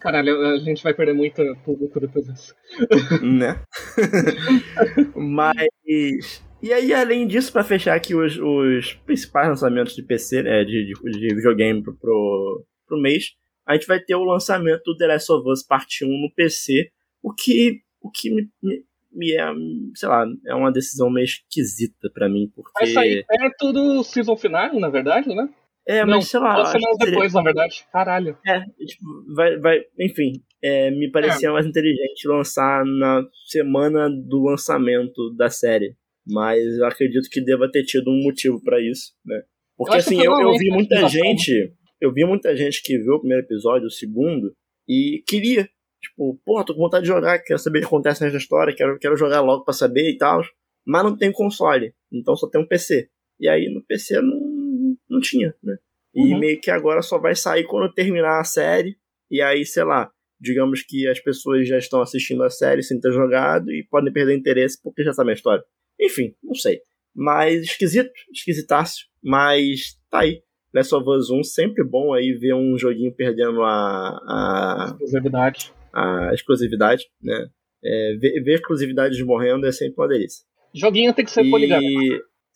[0.00, 2.54] Caralho, a gente vai perder muito público depois disso.
[3.22, 3.60] Né?
[5.14, 6.42] Mas.
[6.62, 10.86] E aí, além disso, para fechar aqui os, os, principais lançamentos de PC, né, de,
[10.86, 13.34] de, de videogame pro, pro mês,
[13.66, 16.90] a gente vai ter o lançamento do The Last of Us Parte 1 no PC,
[17.22, 19.46] o que, o que me, me, me é,
[19.94, 22.72] sei lá, é uma decisão meio esquisita para mim, porque...
[22.78, 25.48] Vai sair perto do season final, na verdade, né?
[25.86, 26.54] É, mas Não, sei lá.
[26.54, 27.34] Duas semanas depois, seria...
[27.34, 27.86] na verdade.
[27.92, 28.38] Caralho.
[28.44, 31.52] É, tipo, vai, vai, enfim, é, me parecia é.
[31.52, 35.94] mais inteligente lançar na semana do lançamento da série.
[36.26, 39.42] Mas eu acredito que deva ter tido um motivo para isso, né?
[39.76, 41.72] Porque assim, eu, eu vi muita gente.
[42.06, 44.54] Eu vi muita gente que viu o primeiro episódio, o segundo,
[44.88, 45.68] e queria.
[46.00, 48.96] Tipo, porra, tô com vontade de jogar, quero saber o que acontece nessa história, quero,
[48.98, 50.40] quero jogar logo para saber e tal.
[50.86, 53.08] Mas não tem console, então só tem um PC.
[53.40, 55.76] E aí no PC não, não tinha, né?
[56.14, 56.38] E uhum.
[56.38, 58.96] meio que agora só vai sair quando terminar a série.
[59.28, 63.10] E aí, sei lá, digamos que as pessoas já estão assistindo a série sem ter
[63.10, 65.64] jogado e podem perder interesse porque já sabem a história.
[66.00, 66.80] Enfim, não sei.
[67.12, 69.06] Mas esquisito, esquisitaço.
[69.20, 70.45] Mas tá aí.
[70.76, 74.18] Last of Us 1 sempre bom aí ver um joguinho perdendo a.
[74.26, 75.72] a exclusividade.
[75.92, 77.48] A exclusividade, né?
[77.82, 80.44] É, ver, ver exclusividades morrendo é sempre uma delícia.
[80.74, 81.50] Joguinho tem que ser e...
[81.50, 81.82] poligonal.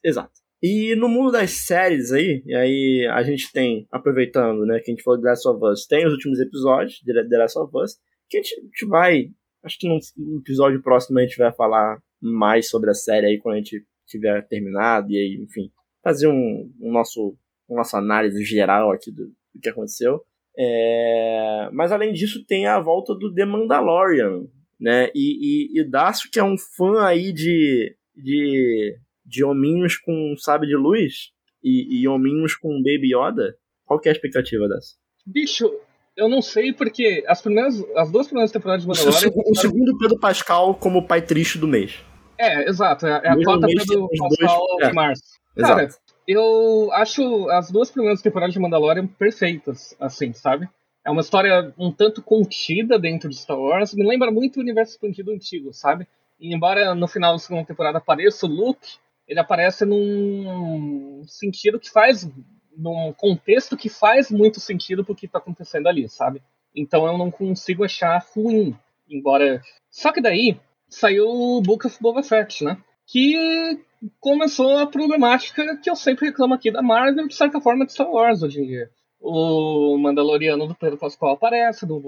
[0.04, 0.40] Exato.
[0.62, 4.94] E no mundo das séries aí, e aí a gente tem, aproveitando, né, que a
[4.94, 7.72] gente falou de The Last of Us, tem os últimos episódios de The Last of
[7.74, 7.96] Us,
[8.28, 9.30] que a gente, a gente vai,
[9.64, 9.98] acho que no
[10.38, 14.46] episódio próximo a gente vai falar mais sobre a série aí quando a gente tiver
[14.48, 15.70] terminado, e aí, enfim,
[16.04, 17.34] fazer um, um nosso,
[17.76, 20.22] nossa análise geral aqui do, do que aconteceu.
[20.56, 21.68] É...
[21.72, 24.44] Mas além disso, tem a volta do The Mandalorian,
[24.78, 25.10] né?
[25.14, 28.96] E, e, e Dácio, que é um fã aí de, de
[29.30, 31.30] de hominhos com sabe de luz
[31.62, 33.54] e, e hominhos com Baby Yoda,
[33.84, 34.96] qual que é a expectativa dessa?
[35.24, 35.70] Bicho,
[36.16, 39.30] eu não sei porque as primeiras, as duas primeiras temporadas de Mandalorian...
[39.32, 42.00] O, o segundo Pedro Pascal como pai triste do mês.
[42.36, 43.06] É, exato.
[43.06, 44.92] É, é a quarta Pedro Pascal é.
[44.92, 45.22] março.
[45.56, 46.00] Cara, exato.
[46.32, 50.68] Eu acho as duas primeiras temporadas de Mandalorian perfeitas, assim, sabe?
[51.04, 53.94] É uma história um tanto contida dentro de Star Wars.
[53.94, 56.06] Me lembra muito o universo expandido antigo, sabe?
[56.38, 61.90] E embora no final da segunda temporada apareça o Luke, ele aparece num sentido que
[61.90, 62.28] faz,
[62.76, 66.42] num contexto que faz muito sentido pro que tá acontecendo ali, sabe?
[66.74, 68.76] Então eu não consigo achar ruim,
[69.08, 69.60] embora.
[69.90, 72.78] Só que daí saiu o Book of Boba Fett, né?
[73.06, 73.80] Que
[74.18, 78.10] começou a problemática que eu sempre reclamo aqui da Marvel, de certa forma, de Star
[78.10, 78.90] Wars hoje em dia.
[79.20, 82.00] O Mandaloriano do Pedro Pascal aparece, do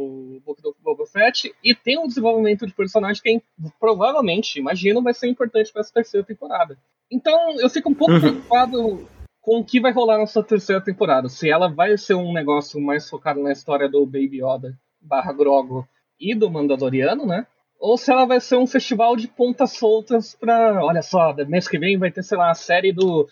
[0.45, 3.43] Book of Boba Fett, e tem um desenvolvimento de personagem que
[3.79, 6.79] provavelmente, imagino, vai ser importante para essa terceira temporada.
[7.11, 8.21] Então eu fico um pouco uhum.
[8.21, 9.07] preocupado
[9.43, 11.29] com o que vai rolar nessa terceira temporada.
[11.29, 15.87] Se ela vai ser um negócio mais focado na história do Baby Yoda barra Grogo
[16.19, 17.47] e do Mandaloriano, né?
[17.83, 20.85] Ou se ela vai ser um festival de pontas soltas pra.
[20.85, 23.29] Olha só, mês que vem vai ter, sei lá, a série do,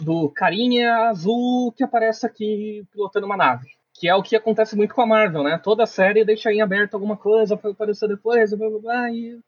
[0.00, 3.66] do Carinha Azul que aparece aqui pilotando uma nave.
[3.92, 5.60] Que é o que acontece muito com a Marvel, né?
[5.60, 9.10] Toda série deixa em aberto alguma coisa pra aparecer depois, blá blá blá.
[9.10, 9.40] E...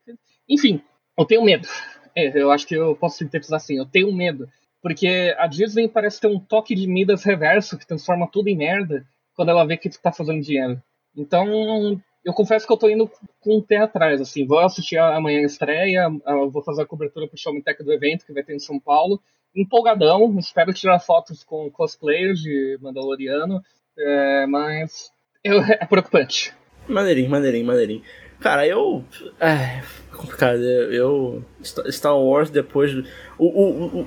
[0.48, 0.82] Enfim,
[1.16, 1.68] eu tenho medo.
[2.12, 4.48] É, eu acho que eu posso sintetizar assim, eu tenho medo.
[4.82, 9.06] Porque a Disney parece ter um toque de Midas reverso que transforma tudo em merda
[9.36, 10.82] quando ela vê que tá fazendo dinheiro.
[11.16, 13.10] Então, eu confesso que eu tô indo
[13.40, 16.08] com o pé atrás, assim, vou assistir amanhã a estreia,
[16.50, 19.20] vou fazer a cobertura pro Showmetech do evento que vai ter em São Paulo,
[19.54, 23.60] empolgadão, espero tirar fotos com cosplayers de Mandaloriano,
[23.98, 25.10] é, mas
[25.42, 26.54] eu, é preocupante.
[26.88, 28.02] Maneirinho, maneirinho, maneirinho.
[28.40, 29.02] Cara, eu.
[29.40, 29.82] É
[30.14, 30.60] complicado.
[30.60, 31.44] Eu.
[31.62, 32.92] Star Wars depois.
[33.38, 34.06] O, o,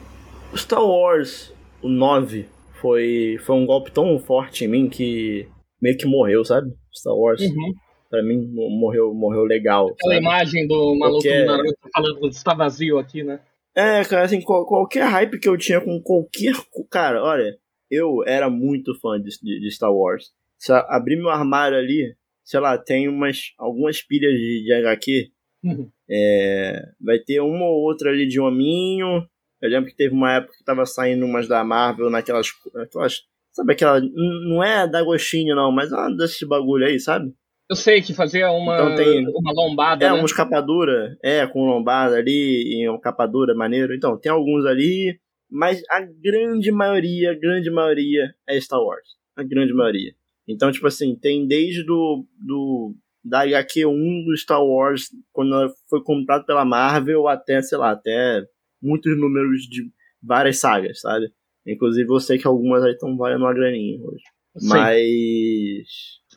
[0.51, 5.47] o Star Wars, o 9, foi, foi um golpe tão forte em mim que
[5.81, 6.71] meio que morreu, sabe?
[6.93, 7.41] Star Wars.
[7.41, 7.73] Uhum.
[8.09, 9.87] Pra mim, morreu, morreu legal.
[9.89, 10.25] Aquela sabe?
[10.25, 13.39] imagem do maluco do Naruto falando está vazio aqui, né?
[13.75, 16.53] É, cara, assim, qualquer hype que eu tinha com qualquer.
[16.89, 17.57] Cara, olha,
[17.91, 20.31] eu era muito fã de, de Star Wars.
[20.57, 25.31] Se abrir meu armário ali, sei lá, tem umas algumas pilhas de, de HQ.
[25.63, 25.89] Uhum.
[26.09, 29.27] É, vai ter uma ou outra ali de hominho.
[29.61, 32.47] Eu lembro que teve uma época que tava saindo umas da Marvel naquelas.
[32.77, 33.99] aquelas sabe aquela.
[33.99, 37.33] Não é da Gostinho, não, mas é uma desses bagulho aí, sabe?
[37.69, 40.05] Eu sei que fazia uma, então tem, uma lombada.
[40.05, 40.15] É, né?
[40.15, 41.17] uma escapadura.
[41.21, 43.93] É, com lombada ali, e uma capadura maneiro.
[43.93, 45.19] Então, tem alguns ali.
[45.49, 49.15] Mas a grande maioria, a grande maioria é Star Wars.
[49.35, 50.13] A grande maioria.
[50.47, 56.01] Então, tipo assim, tem desde do, do da HQ1 do Star Wars, quando ela foi
[56.01, 58.45] comprado pela Marvel, até, sei lá, até
[58.81, 59.89] muitos números de
[60.21, 61.29] várias sagas, sabe?
[61.65, 64.23] Inclusive eu sei que algumas aí estão valendo uma graninha hoje.
[64.57, 64.69] Sim.
[64.69, 65.87] Mas,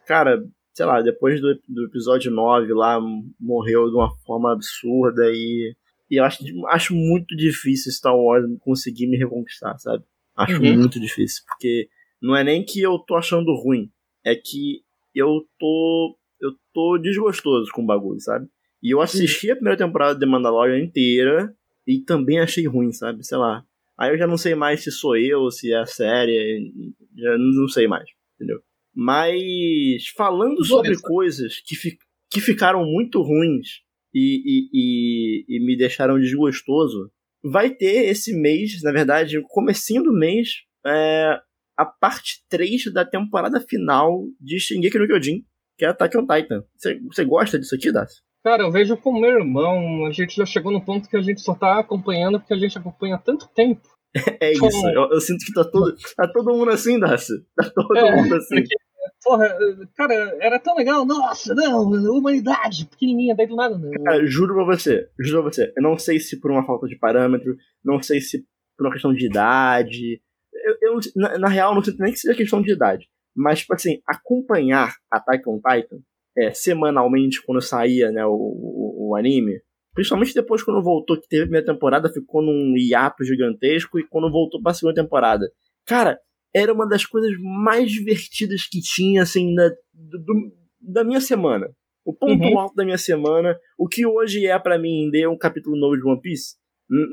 [0.06, 0.42] cara,
[0.80, 2.98] sei lá, depois do, do episódio 9 lá,
[3.38, 5.76] morreu de uma forma absurda e,
[6.10, 10.02] e eu acho, acho muito difícil Star Wars conseguir me reconquistar, sabe?
[10.34, 10.78] Acho uhum.
[10.78, 11.86] muito difícil, porque
[12.22, 13.90] não é nem que eu tô achando ruim,
[14.24, 14.80] é que
[15.14, 18.48] eu tô eu tô desgostoso com o bagulho, sabe?
[18.82, 21.54] E eu assisti a primeira temporada de Mandalorian inteira
[21.86, 23.22] e também achei ruim, sabe?
[23.22, 23.62] Sei lá.
[23.98, 26.72] Aí eu já não sei mais se sou eu, se é a série,
[27.14, 28.62] já não sei mais, entendeu?
[29.02, 31.96] Mas falando sobre coisas que, fi
[32.30, 33.80] que ficaram muito ruins
[34.14, 37.10] e, e, e, e me deixaram desgostoso,
[37.42, 40.50] vai ter esse mês, na verdade, comecinho do mês,
[40.84, 41.40] é,
[41.78, 45.46] a parte 3 da temporada final de Shingeki no Kyojin,
[45.78, 46.62] que é Attack on Titan.
[47.10, 48.22] Você gosta disso aqui, Dácio?
[48.44, 51.40] Cara, eu vejo com meu irmão, a gente já chegou no ponto que a gente
[51.40, 53.88] só tá acompanhando porque a gente acompanha há tanto tempo.
[54.42, 57.36] é isso, eu, eu, sinto que tá todo, tá todo mundo assim, Dácio.
[57.56, 58.56] Tá todo é, mundo assim.
[58.56, 58.74] Porque,
[59.22, 59.56] porra,
[59.96, 63.90] cara, era tão legal, nossa, não, humanidade, pequenininha, daí do nada, não.
[64.04, 66.98] Cara, juro pra você, juro pra você, eu não sei se por uma falta de
[66.98, 68.44] parâmetro, não sei se
[68.76, 70.20] por uma questão de idade,
[70.52, 73.08] eu, eu na, na, real, não sinto nem que seja questão de idade.
[73.34, 75.98] Mas, tipo assim, acompanhar Attack on Titan
[76.36, 79.60] é, semanalmente quando saía né, o, o, o, anime,
[79.94, 84.30] principalmente depois quando voltou, que teve a primeira temporada, ficou num hiato gigantesco, e quando
[84.30, 85.50] voltou pra segunda temporada.
[85.86, 86.18] Cara,
[86.54, 91.70] era uma das coisas mais divertidas que tinha, assim, na, do, da minha semana.
[92.04, 92.58] O ponto uhum.
[92.58, 96.06] alto da minha semana, o que hoje é para mim ler um capítulo novo de
[96.06, 96.56] One Piece,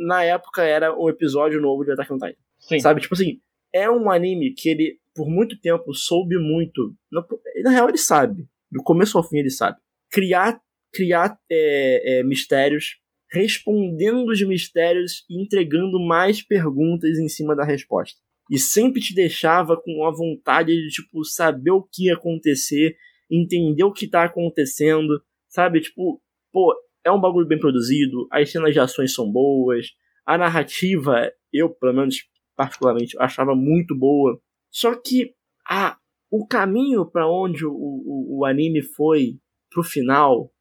[0.08, 2.42] na época era um episódio novo de Attack on Titan.
[2.60, 2.80] Sim.
[2.80, 3.02] Sabe?
[3.02, 3.40] Tipo assim,
[3.72, 6.96] é um anime que ele, por muito tempo, soube muito.
[7.12, 7.24] Na,
[7.64, 8.48] na real, ele sabe.
[8.72, 9.78] Do começo ao fim, ele sabe.
[10.10, 10.60] Criar,
[10.92, 12.98] criar é, é, mistérios,
[13.32, 18.20] respondendo os mistérios e entregando mais perguntas em cima da resposta.
[18.50, 22.96] E sempre te deixava com a vontade de, tipo, saber o que ia acontecer,
[23.30, 25.82] entender o que tá acontecendo, sabe?
[25.82, 29.88] Tipo, pô, é um bagulho bem produzido, as cenas de ações são boas,
[30.26, 32.18] a narrativa, eu, pelo menos,
[32.56, 34.40] particularmente, achava muito boa.
[34.70, 35.34] Só que
[35.68, 35.98] a,
[36.30, 40.52] o caminho para onde o, o, o, anime foi pro final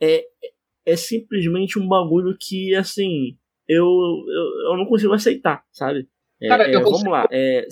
[0.00, 0.24] é,
[0.84, 3.36] é simplesmente um bagulho que, assim,
[3.68, 6.08] eu, eu, eu não consigo aceitar, sabe?
[6.40, 7.26] É, Cara, é, eu vamos lá.
[7.30, 7.66] É,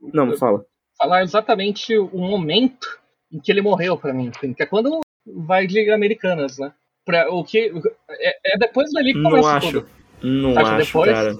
[0.00, 0.64] não, fala.
[0.98, 2.98] Falar exatamente o momento
[3.32, 6.72] em que ele morreu para mim, que é quando vai de Americanas, né?
[7.04, 7.72] Pra, o que,
[8.10, 9.72] é, é depois dali que começa Não acho.
[9.72, 9.88] Tudo.
[10.22, 11.36] Não acho, depois, cara.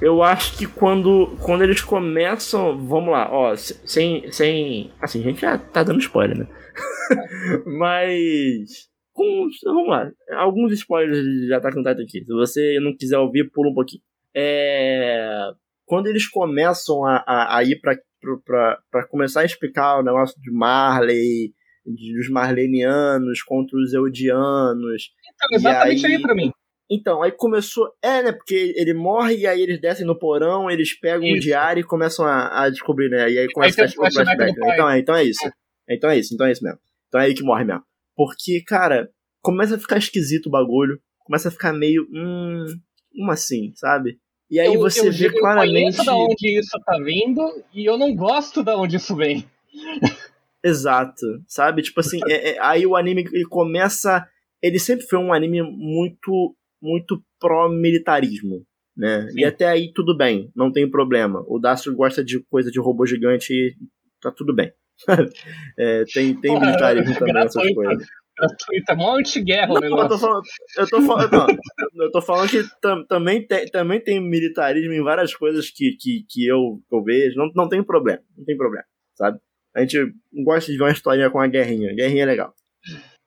[0.00, 2.84] Eu acho que quando, quando eles começam.
[2.86, 4.30] Vamos lá, ó, sem.
[4.32, 6.46] sem assim, a gente já tá dando spoiler, né?
[7.66, 8.88] Mas.
[9.12, 10.10] Com, vamos lá.
[10.32, 12.24] Alguns spoilers já tá cantado aqui.
[12.24, 14.02] Se você não quiser ouvir, pula um pouquinho.
[14.34, 15.52] É,
[15.84, 21.52] quando eles começam a, a, a ir pra começar a explicar o negócio de Marley,
[21.86, 25.10] de, dos Marlenianos contra os Eudianos.
[25.34, 26.50] Então, exatamente aí, aí pra mim.
[26.90, 27.90] Então, aí começou.
[28.02, 28.32] É, né?
[28.32, 31.36] Porque ele morre e aí eles descem no porão, eles pegam isso.
[31.36, 33.30] um diário e começam a, a descobrir, né?
[33.30, 34.38] E aí começa aí o flashback.
[34.38, 34.50] Né?
[34.50, 35.46] Então, é, então é isso.
[35.46, 35.94] É.
[35.94, 36.78] Então é isso, então é isso mesmo.
[37.08, 37.82] Então é aí que morre mesmo.
[38.16, 39.10] Porque, cara,
[39.42, 41.00] começa a ficar esquisito o bagulho.
[41.20, 42.06] Começa a ficar meio.
[42.12, 42.66] Hum.
[43.12, 44.18] Como assim, sabe?
[44.54, 45.98] E aí eu, você eu, vê eu claramente.
[45.98, 47.42] Eu da onde isso tá vindo
[47.74, 49.44] e eu não gosto da onde isso vem.
[50.62, 51.82] Exato, sabe?
[51.82, 54.24] Tipo assim, é, é, aí o anime ele começa.
[54.62, 58.64] Ele sempre foi um anime muito, muito pró-militarismo,
[58.96, 59.26] né?
[59.28, 59.40] Sim.
[59.40, 61.44] E até aí tudo bem, não tem problema.
[61.48, 63.74] O Dastro gosta de coisa de robô gigante e
[64.22, 64.72] tá tudo bem.
[65.76, 68.06] é, tem tem militarismo também, essas coisas.
[68.36, 70.04] Gratuita, mó anti-guerra o negócio.
[70.04, 70.44] Eu tô falando,
[70.76, 75.02] eu tô falando, não, eu tô falando que tam, também, tem, também tem militarismo em
[75.02, 77.36] várias coisas que, que, que eu, que eu vejo.
[77.36, 79.38] Não, não tem problema, não tem problema, sabe?
[79.74, 79.98] A gente
[80.44, 81.94] gosta de ver uma historinha com a guerrinha.
[81.94, 82.54] Guerrinha é legal.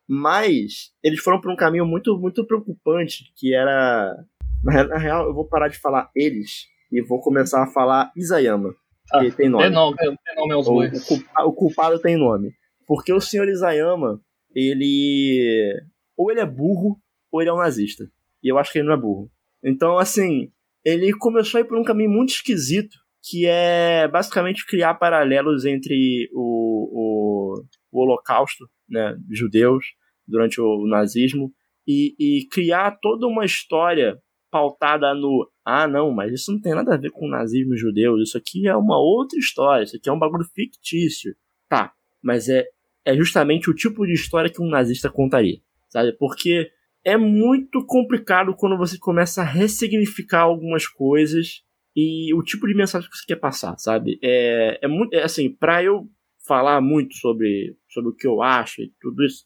[0.08, 4.16] Mas eles foram por um caminho muito, muito preocupante, que era.
[4.64, 8.74] Na real, eu vou parar de falar eles e vou começar a falar Isayama.
[9.12, 9.64] Ah, que tem nome.
[9.64, 12.52] Tem nome, tem nome aos o, o, culpado, o culpado tem nome.
[12.86, 14.22] Porque o senhor Isayama,
[14.58, 15.80] ele.
[16.16, 17.00] Ou ele é burro,
[17.32, 18.10] ou ele é um nazista.
[18.44, 19.30] E eu acho que ele não é burro.
[19.64, 20.52] Então, assim,
[20.84, 22.98] ele começou a ir por um caminho muito esquisito
[23.30, 29.86] que é basicamente criar paralelos entre o, o, o Holocausto, né, judeus,
[30.26, 31.52] durante o nazismo,
[31.86, 34.18] e, e, criar toda uma história
[34.52, 38.30] pautada no ah, não, mas isso não tem nada a ver com o nazismo judeus,
[38.30, 41.36] isso aqui é uma outra história, isso aqui é um bagulho fictício.
[41.68, 41.94] Tá,
[42.24, 42.66] mas é,
[43.08, 46.12] é justamente o tipo de história que um nazista contaria, sabe?
[46.18, 46.70] Porque
[47.06, 51.64] é muito complicado quando você começa a ressignificar algumas coisas
[51.96, 54.20] e o tipo de mensagem que você quer passar, sabe?
[54.22, 56.06] É, é muito, é, assim, para eu
[56.46, 59.46] falar muito sobre, sobre o que eu acho e tudo isso,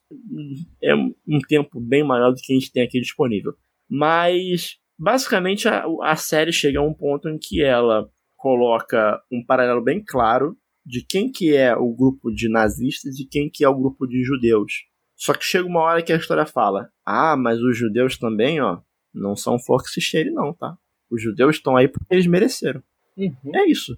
[0.82, 3.54] é um tempo bem maior do que a gente tem aqui disponível.
[3.88, 9.84] Mas, basicamente, a, a série chega a um ponto em que ela coloca um paralelo
[9.84, 13.78] bem claro de quem que é o grupo de nazistas e quem que é o
[13.78, 14.86] grupo de judeus.
[15.16, 18.80] Só que chega uma hora que a história fala: Ah, mas os judeus também, ó,
[19.14, 20.78] não são flor que se cheire, não, tá?
[21.10, 22.82] Os judeus estão aí porque eles mereceram.
[23.18, 23.36] Uhum.
[23.54, 23.98] É isso.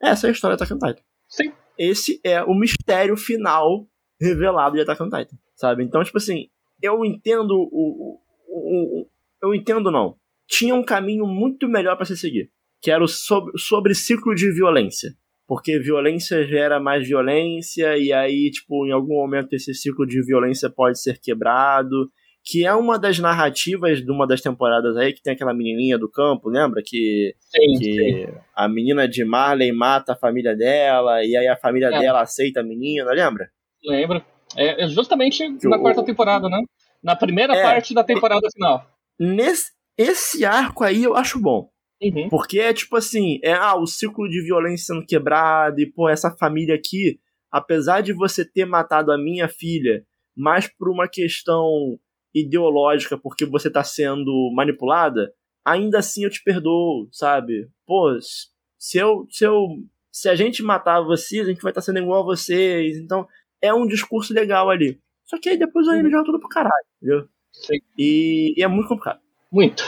[0.00, 1.02] Essa é a história de Attack on Titan.
[1.28, 1.52] Sim.
[1.78, 3.86] Esse é o mistério final
[4.20, 5.84] revelado de Attack on Titan, sabe?
[5.84, 6.48] Então, tipo assim,
[6.82, 8.18] eu entendo o,
[8.48, 9.06] o, o
[9.42, 10.16] eu entendo não.
[10.46, 14.50] Tinha um caminho muito melhor para se seguir, que era o sobre, sobre ciclo de
[14.52, 15.14] violência.
[15.46, 20.70] Porque violência gera mais violência, e aí, tipo, em algum momento esse ciclo de violência
[20.70, 22.10] pode ser quebrado,
[22.44, 26.10] que é uma das narrativas de uma das temporadas aí, que tem aquela menininha do
[26.10, 26.82] campo, lembra?
[26.84, 28.34] Que, sim, que sim.
[28.54, 31.98] a menina de Marley mata a família dela, e aí a família é.
[31.98, 33.48] dela aceita a menina, lembra?
[33.82, 34.22] Lembro.
[34.56, 36.60] É, é justamente que na o, quarta temporada, né?
[37.02, 38.86] Na primeira é, parte da temporada final.
[39.18, 41.70] Nesse, esse arco aí eu acho bom.
[42.12, 42.28] Uhum.
[42.28, 46.30] Porque é tipo assim, é ah, o ciclo de violência sendo quebrado, e pô, essa
[46.30, 47.18] família aqui,
[47.50, 50.04] apesar de você ter matado a minha filha,
[50.36, 51.98] mas por uma questão
[52.34, 55.32] ideológica porque você tá sendo manipulada,
[55.64, 57.68] ainda assim eu te perdoo, sabe?
[57.86, 58.18] Pô,
[58.78, 59.68] se eu, se eu,
[60.10, 62.98] se a gente matar vocês, a gente vai estar tá sendo igual a vocês.
[62.98, 63.26] Então,
[63.62, 65.00] é um discurso legal ali.
[65.24, 67.28] Só que aí depois ele joga tudo pro caralho, entendeu?
[67.96, 69.20] E, e é muito complicado.
[69.50, 69.84] Muito.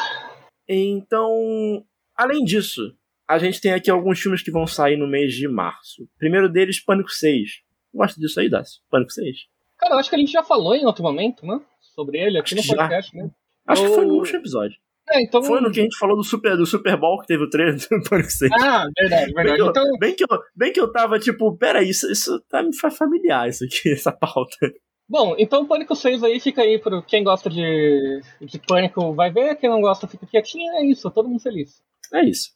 [0.68, 1.84] Então,
[2.16, 2.94] além disso,
[3.28, 6.02] a gente tem aqui alguns filmes que vão sair no mês de março.
[6.02, 7.62] O primeiro deles, Pânico 6.
[7.94, 8.82] Gosta disso aí, Dácio?
[8.90, 9.36] Pânico 6?
[9.78, 11.60] Cara, eu acho que a gente já falou em outro momento, né?
[11.96, 13.30] sobre ele aqui no podcast, né?
[13.66, 14.76] Acho que foi no último episódio.
[15.08, 15.42] É, então...
[15.42, 17.76] Foi no que a gente falou do Super, do Super Bowl que teve o trailer
[17.76, 18.52] do Pânico 6.
[18.52, 19.34] Ah, verdade, verdade.
[19.34, 19.86] Bem que, então...
[19.86, 22.96] eu, bem, que eu, bem que eu tava tipo, peraí, isso, isso tá me faz
[22.96, 24.56] familiar, isso aqui, essa pauta.
[25.08, 29.32] Bom, então o Pânico 6 aí fica aí pro quem gosta de, de Pânico vai
[29.32, 31.80] ver, quem não gosta fica quietinho, é isso, todo mundo feliz.
[32.14, 32.50] É isso.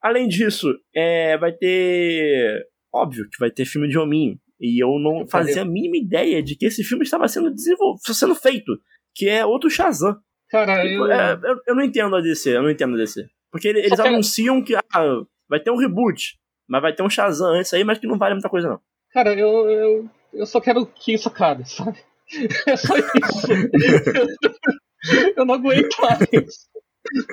[0.00, 2.66] Além disso, é, vai ter.
[2.92, 4.38] Óbvio que vai ter filme de hominho.
[4.60, 8.34] E eu não fazia a mínima ideia de que esse filme estava sendo desenvolvido, sendo
[8.34, 8.72] feito
[9.14, 10.16] que é outro Shazam.
[10.50, 11.06] Cara, eu...
[11.10, 11.60] É, eu...
[11.66, 11.74] eu.
[11.74, 13.26] não entendo a DC, eu não entendo a DC.
[13.50, 17.72] Porque eles anunciam que ah, vai ter um reboot, mas vai ter um Shazam antes
[17.72, 18.80] aí, mas que não vale muita coisa, não.
[19.12, 21.98] Cara, eu, eu, eu só quero que isso acabe, sabe?
[22.66, 23.48] É só isso.
[25.34, 26.68] eu não aguento mais.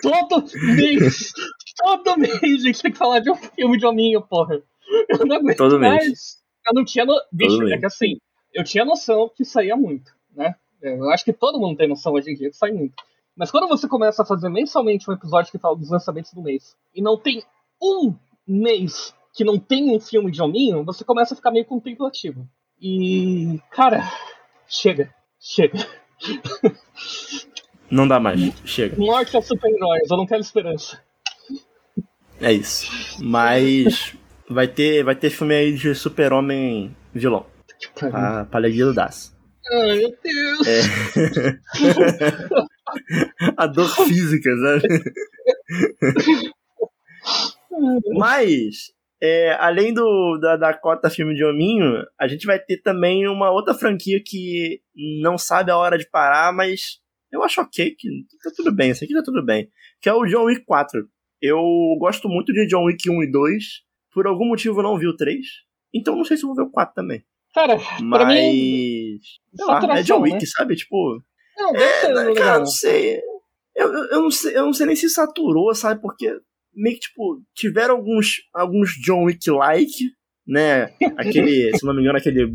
[0.01, 1.33] Todo mês,
[1.75, 4.61] todo mês a gente tem que falar de um filme de hominho, porra.
[5.09, 6.05] Eu não aguento todo mais.
[6.05, 6.43] Mês.
[6.67, 7.05] Eu não tinha.
[7.05, 7.13] No...
[7.31, 8.17] Bicho, todo é que assim,
[8.53, 10.55] eu tinha noção que saía muito, né?
[10.81, 12.95] É, eu acho que todo mundo tem noção hoje em dia que sai muito.
[13.35, 16.75] Mas quando você começa a fazer mensalmente um episódio que fala dos lançamentos do mês,
[16.93, 17.43] e não tem
[17.81, 18.15] um
[18.47, 22.47] mês que não tem um filme de hominho, você começa a ficar meio contemplativo.
[22.79, 24.09] E, cara,
[24.67, 25.85] chega, chega.
[27.91, 28.95] Não dá mais, chega.
[28.97, 31.03] Morte aos super-heróis, eu não quero esperança.
[32.41, 32.87] É isso.
[33.23, 34.15] Mas
[34.49, 37.45] vai ter, vai ter filme aí de super-homem vilão.
[37.93, 39.35] Pra, pra alegria do Das.
[39.71, 40.67] Ai, meu Deus!
[40.67, 40.81] É...
[43.57, 44.87] a dor física, sabe?
[48.15, 53.27] Mas, é, além do, da, da cota filme de hominho, a gente vai ter também
[53.27, 54.81] uma outra franquia que
[55.21, 56.99] não sabe a hora de parar, mas
[57.31, 58.07] eu acho ok, que
[58.43, 59.69] tá tudo bem, isso aqui tá tudo bem.
[59.99, 61.07] Que é o John Wick 4.
[61.45, 61.61] Eu
[61.99, 63.63] gosto muito de John Wick 1 e 2.
[64.13, 65.39] Por algum motivo eu não vi o 3.
[65.93, 67.23] Então não sei se eu vou ver o 4 também.
[67.53, 68.09] Cara, Mas.
[68.09, 69.17] pra mim.
[69.55, 70.45] sei lá, é John Wick, né?
[70.45, 70.75] sabe?
[70.75, 71.23] Tipo.
[71.57, 73.21] Não, deve ser É, cara, eu não sei.
[73.75, 74.57] Eu, eu, eu não sei.
[74.57, 76.01] Eu não sei nem se saturou, sabe?
[76.01, 76.37] Porque
[76.73, 80.11] meio que, tipo, tiveram alguns, alguns John Wick-like,
[80.45, 80.93] né?
[81.17, 82.51] Aquele, se não me engano, aquele.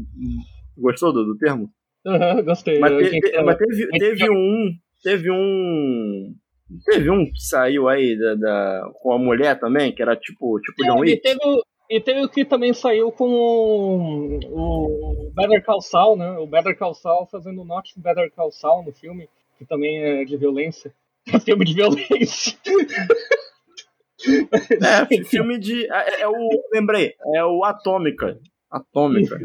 [0.77, 1.71] Gostou do, do termo?
[2.07, 2.79] Aham, gostei.
[2.79, 4.71] Mas, te- te- mas teve, teve um.
[5.03, 6.35] Teve um.
[6.85, 10.83] Teve um que saiu aí da, da- com a mulher também, que era tipo, tipo
[10.85, 11.23] John e, Wick.
[11.23, 16.31] teve, o- e teve o que também saiu com o, o Better Call Saul, né?
[16.39, 20.25] O Better Call Saul fazendo o Not Better Call Saul no filme, que também é
[20.25, 20.93] de violência.
[21.45, 22.57] filme de violência.
[24.83, 25.91] É, fi- filme de.
[25.91, 26.35] É, é o.
[26.73, 28.39] Lembrei, é o Atômica.
[28.71, 29.39] Atômica.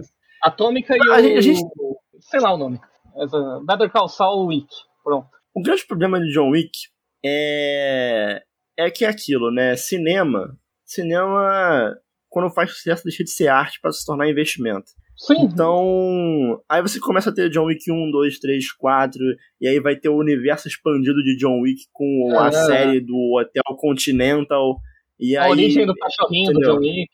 [0.44, 1.22] Atômica e A o.
[1.22, 1.64] gente- a gente-
[2.20, 2.80] Sei lá o nome.
[3.66, 4.68] Better Call Saul Week.
[5.04, 5.28] Pronto.
[5.56, 6.72] O grande problema de John Wick
[7.26, 8.42] é.
[8.78, 9.76] É que é aquilo, né?
[9.76, 10.58] Cinema.
[10.86, 11.96] Cinema,
[12.30, 14.88] quando faz sucesso, deixa de ser arte para se tornar investimento.
[15.18, 15.44] Sim.
[15.44, 19.22] Então, aí você começa a ter John Wick 1, 2, 3, 4,
[19.62, 22.52] e aí vai ter o universo expandido de John Wick com a Ah.
[22.52, 24.78] série do Hotel Continental.
[25.18, 26.76] E a aí, origem do cachorrinho entendeu?
[26.76, 27.10] do John Wick.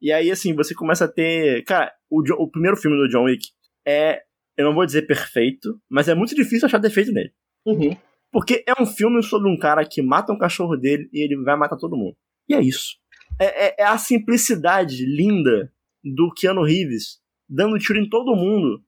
[0.00, 1.62] E aí, assim, você começa a ter.
[1.64, 3.46] Cara, o, o primeiro filme do John Wick
[3.86, 4.22] é.
[4.56, 7.30] Eu não vou dizer perfeito, mas é muito difícil achar defeito nele.
[7.66, 7.94] Uhum.
[8.34, 11.56] Porque é um filme sobre um cara que mata um cachorro dele e ele vai
[11.56, 12.16] matar todo mundo.
[12.48, 12.96] E é isso.
[13.40, 15.72] É, é- é a simplicidade linda
[16.02, 18.82] do Keanu Reeves dando tiro em todo mundo,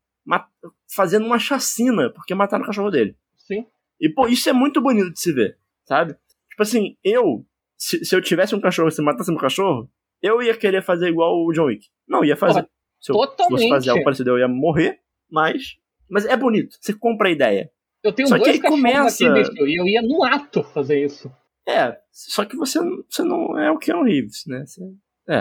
[0.92, 3.16] fazendo uma chacina porque mataram o cachorro dele.
[3.36, 3.64] Sim.
[4.00, 6.14] E, pô, isso é muito bonito de se ver, sabe?
[6.50, 7.46] Tipo assim, eu,
[7.78, 9.88] se, se eu tivesse um cachorro e se matasse meu cachorro,
[10.20, 11.86] eu ia querer fazer igual o John Wick.
[12.08, 12.62] Não, ia fazer.
[12.62, 12.70] Porra,
[13.00, 13.68] se eu fosse totalmente.
[13.68, 14.98] fazer algo parecido, eu ia morrer,
[15.30, 15.76] mas.
[16.10, 17.70] Mas é bonito, você compra a ideia.
[18.06, 21.04] Eu tenho Só que dois cachorros começa- aqui, bicho, e eu ia no ato fazer
[21.04, 21.30] isso.
[21.68, 22.78] É, só que você,
[23.10, 24.64] você não é o Keanu Reeves, né?
[24.64, 24.80] Você,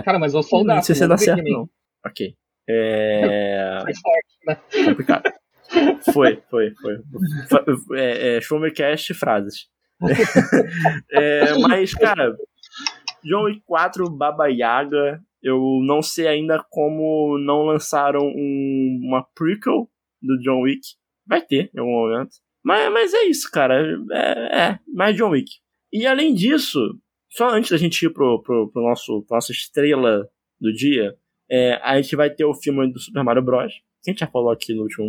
[0.03, 1.69] Cara, mas eu sou o não sei se não dá certo, não.
[2.05, 2.35] Ok.
[2.67, 3.79] É.
[3.83, 4.85] Faz forte, né?
[4.85, 5.23] complicado.
[6.11, 6.97] Foi, foi, foi.
[7.99, 9.67] É, é, Schwammercast frases.
[11.11, 12.35] É, mas, cara,
[13.23, 19.87] John Wick 4 Baba Yaga, eu não sei ainda como não lançaram um- uma prequel
[20.21, 20.81] do John Wick.
[21.27, 22.31] Vai ter em algum momento.
[22.65, 23.95] Mas, mas é isso, cara.
[24.11, 25.51] É, é, mais John Wick.
[25.93, 26.79] E além disso,
[27.29, 30.27] só antes da gente ir pro, pro, pro nosso, pra nossa estrela
[30.59, 31.15] do dia,
[31.49, 33.71] é, a gente vai ter o filme do Super Mario Bros.
[34.03, 35.05] Que a gente já falou aqui no último,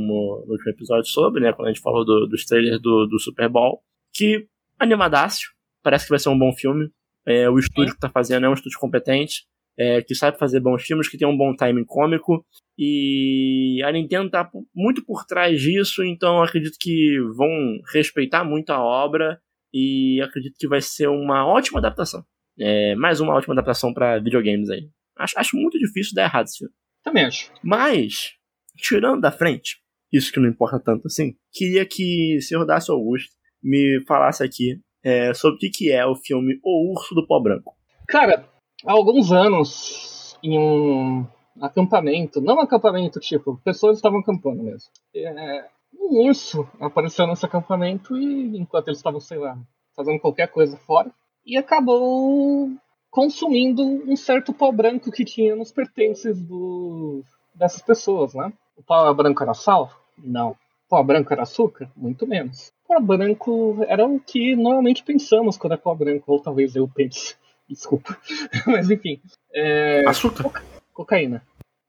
[0.47, 1.53] no último episódio sobre, né?
[1.53, 3.83] Quando a gente falou do- dos trailers do, do Super Bowl.
[4.15, 4.47] Que
[4.79, 5.51] animadácio.
[5.83, 6.91] Parece que vai ser um bom filme.
[7.27, 9.45] É, o estúdio que tá fazendo é um estúdio competente.
[9.79, 12.45] É, que sabe fazer bons filmes, que tem um bom timing cômico.
[12.79, 17.49] E a Nintendo tá muito por trás disso, então eu acredito que vão
[17.93, 19.41] respeitar muito a obra.
[19.73, 22.25] E acredito que vai ser uma ótima adaptação.
[22.59, 24.89] É, mais uma ótima adaptação para videogames aí.
[25.19, 26.75] Acho, acho muito difícil dar errado esse filme.
[27.03, 27.53] Também acho.
[27.63, 28.33] Mas,
[28.77, 29.77] tirando da frente,
[30.13, 33.31] isso que não importa tanto assim, queria que o senhor Dácio Augusto
[33.63, 37.41] me falasse aqui é, sobre o que, que é o filme O Urso do Pó
[37.41, 37.75] Branco.
[38.09, 38.49] Cara,
[38.85, 41.27] há alguns anos, em um
[41.61, 44.91] acampamento, não acampamento, tipo, pessoas estavam acampando mesmo.
[45.15, 45.67] É,
[45.99, 49.57] um urso apareceu nesse acampamento e, enquanto eles estavam, sei lá,
[49.95, 51.11] fazendo qualquer coisa fora,
[51.45, 52.71] e acabou
[53.11, 57.23] consumindo um certo pó branco que tinha nos pertences do,
[57.55, 58.53] dessas pessoas, né?
[58.77, 59.91] O pó branco era sal?
[60.19, 60.51] Não.
[60.51, 61.91] O pó branco era açúcar?
[61.97, 62.73] Muito menos.
[62.85, 66.87] O pó branco era o que normalmente pensamos quando é pó branco, ou talvez eu
[66.87, 67.37] pense.
[67.69, 68.17] Desculpa.
[68.67, 69.21] Mas enfim.
[69.53, 70.51] É, Açúcar?
[70.93, 71.43] cocaína.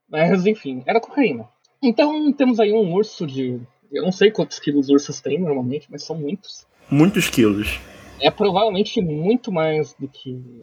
[0.08, 1.48] Mas enfim, era cocaína.
[1.82, 3.60] Então temos aí um urso de.
[3.90, 6.66] Eu não sei quantos quilos ursos tem normalmente, mas são muitos.
[6.90, 7.78] Muitos quilos.
[8.20, 10.62] É provavelmente muito mais do que.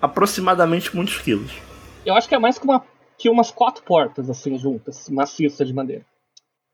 [0.00, 1.52] Aproximadamente muitos quilos.
[2.06, 2.84] Eu acho que é mais que, uma,
[3.18, 6.06] que umas quatro portas, assim, juntas, maciças de madeira.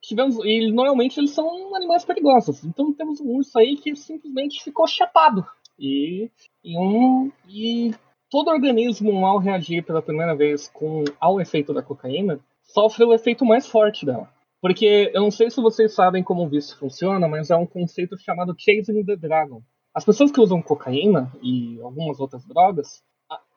[0.02, 2.64] Tivemos, e normalmente eles são animais perigosos.
[2.64, 5.46] Então temos um urso aí que simplesmente ficou chapado.
[5.80, 6.30] E,
[6.62, 7.94] e, um, e
[8.30, 13.46] todo organismo, ao reagir pela primeira vez com, ao efeito da cocaína, sofre o efeito
[13.46, 14.28] mais forte dela.
[14.60, 18.18] Porque eu não sei se vocês sabem como o vício funciona, mas é um conceito
[18.18, 19.62] chamado Chasing the Dragon.
[19.94, 23.02] As pessoas que usam cocaína e algumas outras drogas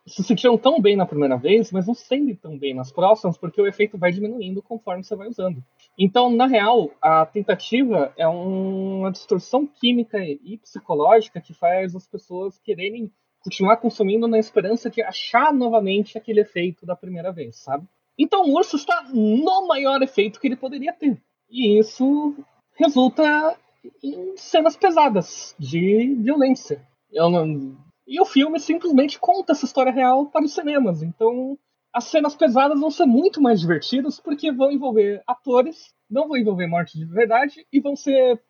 [0.06, 3.38] se sentiram tão bem na primeira vez, mas não se sentem tão bem nas próximas,
[3.38, 5.64] porque o efeito vai diminuindo conforme você vai usando.
[5.98, 12.08] Então, na real, a tentativa é um- uma distorção química e psicológica que faz as
[12.08, 13.12] pessoas quererem
[13.44, 17.86] continuar consumindo na esperança de achar novamente aquele efeito da primeira vez, sabe?
[18.18, 21.22] Então o urso está no maior efeito que ele poderia ter.
[21.50, 22.36] E isso
[22.76, 23.58] resulta
[24.02, 26.82] em cenas pesadas de violência.
[27.12, 27.76] Não...
[28.08, 31.02] E o filme simplesmente conta essa história real para os cinemas.
[31.02, 31.58] Então
[31.94, 36.68] as cenas pesadas vão ser muito mais divertidas porque vão envolver atores, não vão envolver
[36.68, 38.42] morte de verdade e vão ser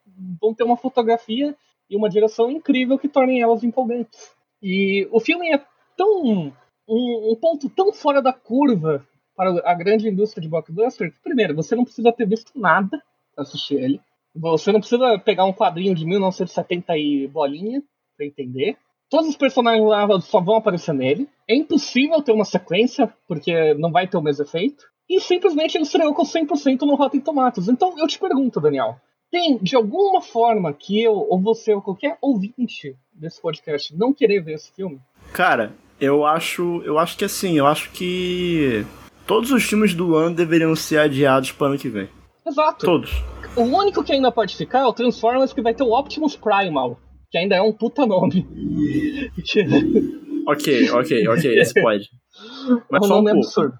[0.41, 1.55] vão ter uma fotografia
[1.89, 4.31] e uma direção incrível que tornem elas empolgantes.
[4.61, 5.61] E o filme é
[5.97, 6.23] tão
[6.87, 11.55] um, um ponto tão fora da curva para a grande indústria de blockbuster que primeiro
[11.55, 13.01] você não precisa ter visto nada
[13.35, 14.01] para assistir ele.
[14.35, 17.83] Você não precisa pegar um quadrinho de 1970 e bolinha
[18.15, 18.77] para entender.
[19.13, 21.29] Todos os personagens lá só vão aparecer nele.
[21.47, 24.85] É impossível ter uma sequência, porque não vai ter o mesmo efeito.
[25.07, 27.69] E simplesmente ele estreou com 100% no Rotten Tomatoes.
[27.69, 28.95] Então eu te pergunto, Daniel,
[29.29, 34.41] tem de alguma forma que eu, ou você, ou qualquer ouvinte desse podcast não querer
[34.41, 34.99] ver esse filme?
[35.31, 38.83] Cara, eu acho, eu acho que assim, eu acho que
[39.27, 42.09] todos os filmes do ano deveriam ser adiados para ano que vem.
[42.43, 42.83] Exato.
[42.83, 43.11] Todos.
[43.55, 46.97] O único que ainda pode ficar é o Transformers que vai ter o Optimus Primal
[47.33, 48.45] que ainda é um puta nome.
[50.47, 52.07] ok, ok, ok, esse pode.
[52.91, 53.73] Mas o só um é absurdo.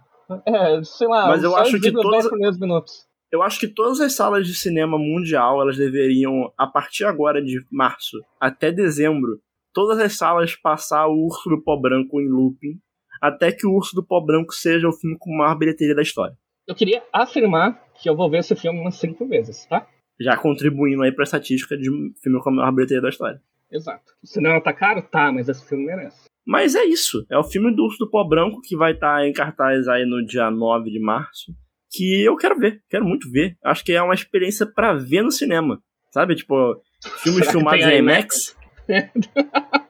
[0.43, 2.59] É, sei lá, Mas eu acho que todas...
[2.59, 3.05] minutos.
[3.31, 7.63] Eu acho que todas as salas de cinema mundial, elas deveriam, a partir agora de
[7.71, 9.39] março até dezembro,
[9.71, 12.79] todas as salas passar o Urso do Pó Branco em looping,
[13.21, 16.35] até que o Urso do Pó Branco seja o filme com maior bilheteria da história.
[16.67, 19.85] Eu queria afirmar que eu vou ver esse filme umas cinco vezes, tá?
[20.19, 23.41] Já contribuindo aí pra estatística de um filme com a maior bilheteria da história.
[23.71, 24.03] Exato.
[24.23, 25.01] O cinema tá caro?
[25.01, 26.27] Tá, mas esse filme merece.
[26.45, 27.25] Mas é isso.
[27.29, 30.05] É o filme do Urso do Pó Branco que vai estar tá em cartaz aí
[30.05, 31.53] no dia 9 de março.
[31.91, 32.81] Que eu quero ver.
[32.89, 33.57] Quero muito ver.
[33.63, 35.81] Acho que é uma experiência para ver no cinema.
[36.11, 36.35] Sabe?
[36.35, 36.75] Tipo,
[37.23, 38.55] filmes filmados em IMAX.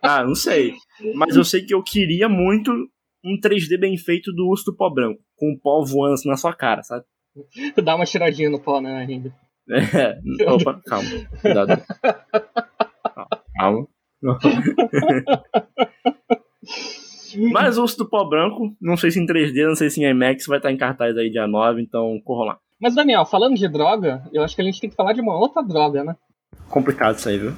[0.02, 0.76] ah, não sei.
[1.16, 2.72] Mas eu sei que eu queria muito
[3.24, 5.22] um 3D bem feito do Urso do Pó Branco.
[5.36, 7.04] Com o pó voando assim na sua cara, sabe?
[7.84, 9.34] Dá uma tiradinha no pó, né, ainda.
[9.70, 11.10] É, opa, calma.
[11.42, 11.82] Cuidado.
[13.58, 13.88] Calma.
[17.52, 20.46] Mas Urso do Pó Branco, não sei se em 3D, não sei se em IMAX,
[20.46, 22.60] vai estar em cartaz aí dia 9, então corra lá.
[22.80, 25.38] Mas Daniel, falando de droga, eu acho que a gente tem que falar de uma
[25.38, 26.16] outra droga, né?
[26.70, 27.54] Complicado isso aí, viu?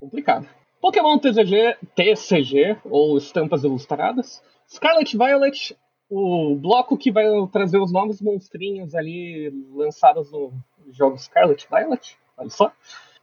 [0.00, 0.46] Complicado.
[0.80, 4.42] Pokémon TCG, TCG, ou Estampas Ilustradas.
[4.68, 5.76] Scarlet Violet,
[6.08, 10.52] o bloco que vai trazer os novos monstrinhos ali lançados no
[10.92, 12.72] jogo Scarlet Violet, olha só,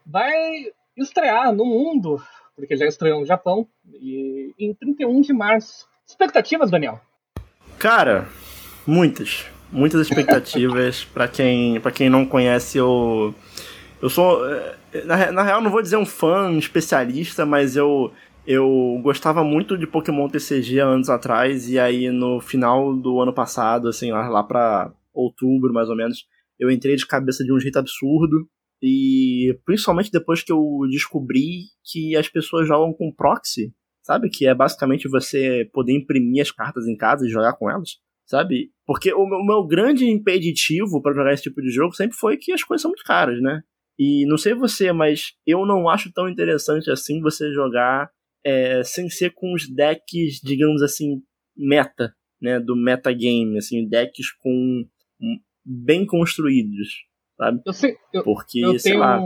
[0.06, 2.22] vai estrear no mundo,
[2.56, 5.88] porque já estreou no Japão, e em 31 de março.
[6.06, 7.00] Expectativas, Daniel?
[7.78, 8.28] Cara,
[8.86, 9.46] muitas.
[9.72, 11.06] Muitas expectativas.
[11.14, 13.34] para quem, pra quem não conhece, eu.
[14.02, 14.46] Eu sou.
[14.50, 18.12] Eh, na, na real, não vou dizer um fã especialista, mas eu.
[18.48, 23.88] Eu gostava muito de Pokémon TCG anos atrás, e aí no final do ano passado,
[23.88, 26.26] assim, lá, lá pra outubro mais ou menos,
[26.60, 28.47] eu entrei de cabeça de um jeito absurdo.
[28.82, 34.30] E principalmente depois que eu descobri que as pessoas jogam com proxy, sabe?
[34.30, 38.72] Que é basicamente você poder imprimir as cartas em casa e jogar com elas, sabe?
[38.86, 42.38] Porque o meu, o meu grande impeditivo para jogar esse tipo de jogo sempre foi
[42.38, 43.62] que as coisas são muito caras, né?
[43.97, 48.10] E não sei você, mas eu não acho tão interessante assim você jogar
[48.45, 51.22] é, sem ser com os decks, digamos assim,
[51.57, 52.62] meta, né?
[52.62, 54.86] Do metagame, assim, decks com
[55.66, 57.05] bem construídos,
[57.38, 57.62] sabe?
[57.66, 59.20] Eu sei, eu, porque, eu sei tenho, lá.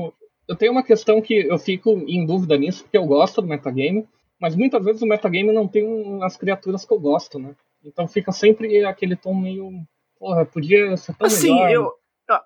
[0.47, 4.07] Eu tenho uma questão que eu fico em dúvida nisso, porque eu gosto do metagame,
[4.39, 5.85] mas muitas vezes o metagame não tem
[6.23, 7.55] as criaturas que eu gosto, né?
[7.83, 9.71] Então fica sempre aquele tom meio.
[10.17, 11.69] Porra, podia ser tão assim, melhor.
[11.69, 11.83] Eu,
[12.29, 12.37] eu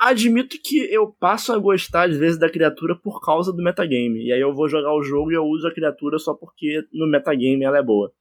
[0.00, 4.24] admito que eu passo a gostar às vezes da criatura por causa do metagame.
[4.24, 7.06] E aí eu vou jogar o jogo e eu uso a criatura só porque no
[7.08, 8.12] metagame ela é boa.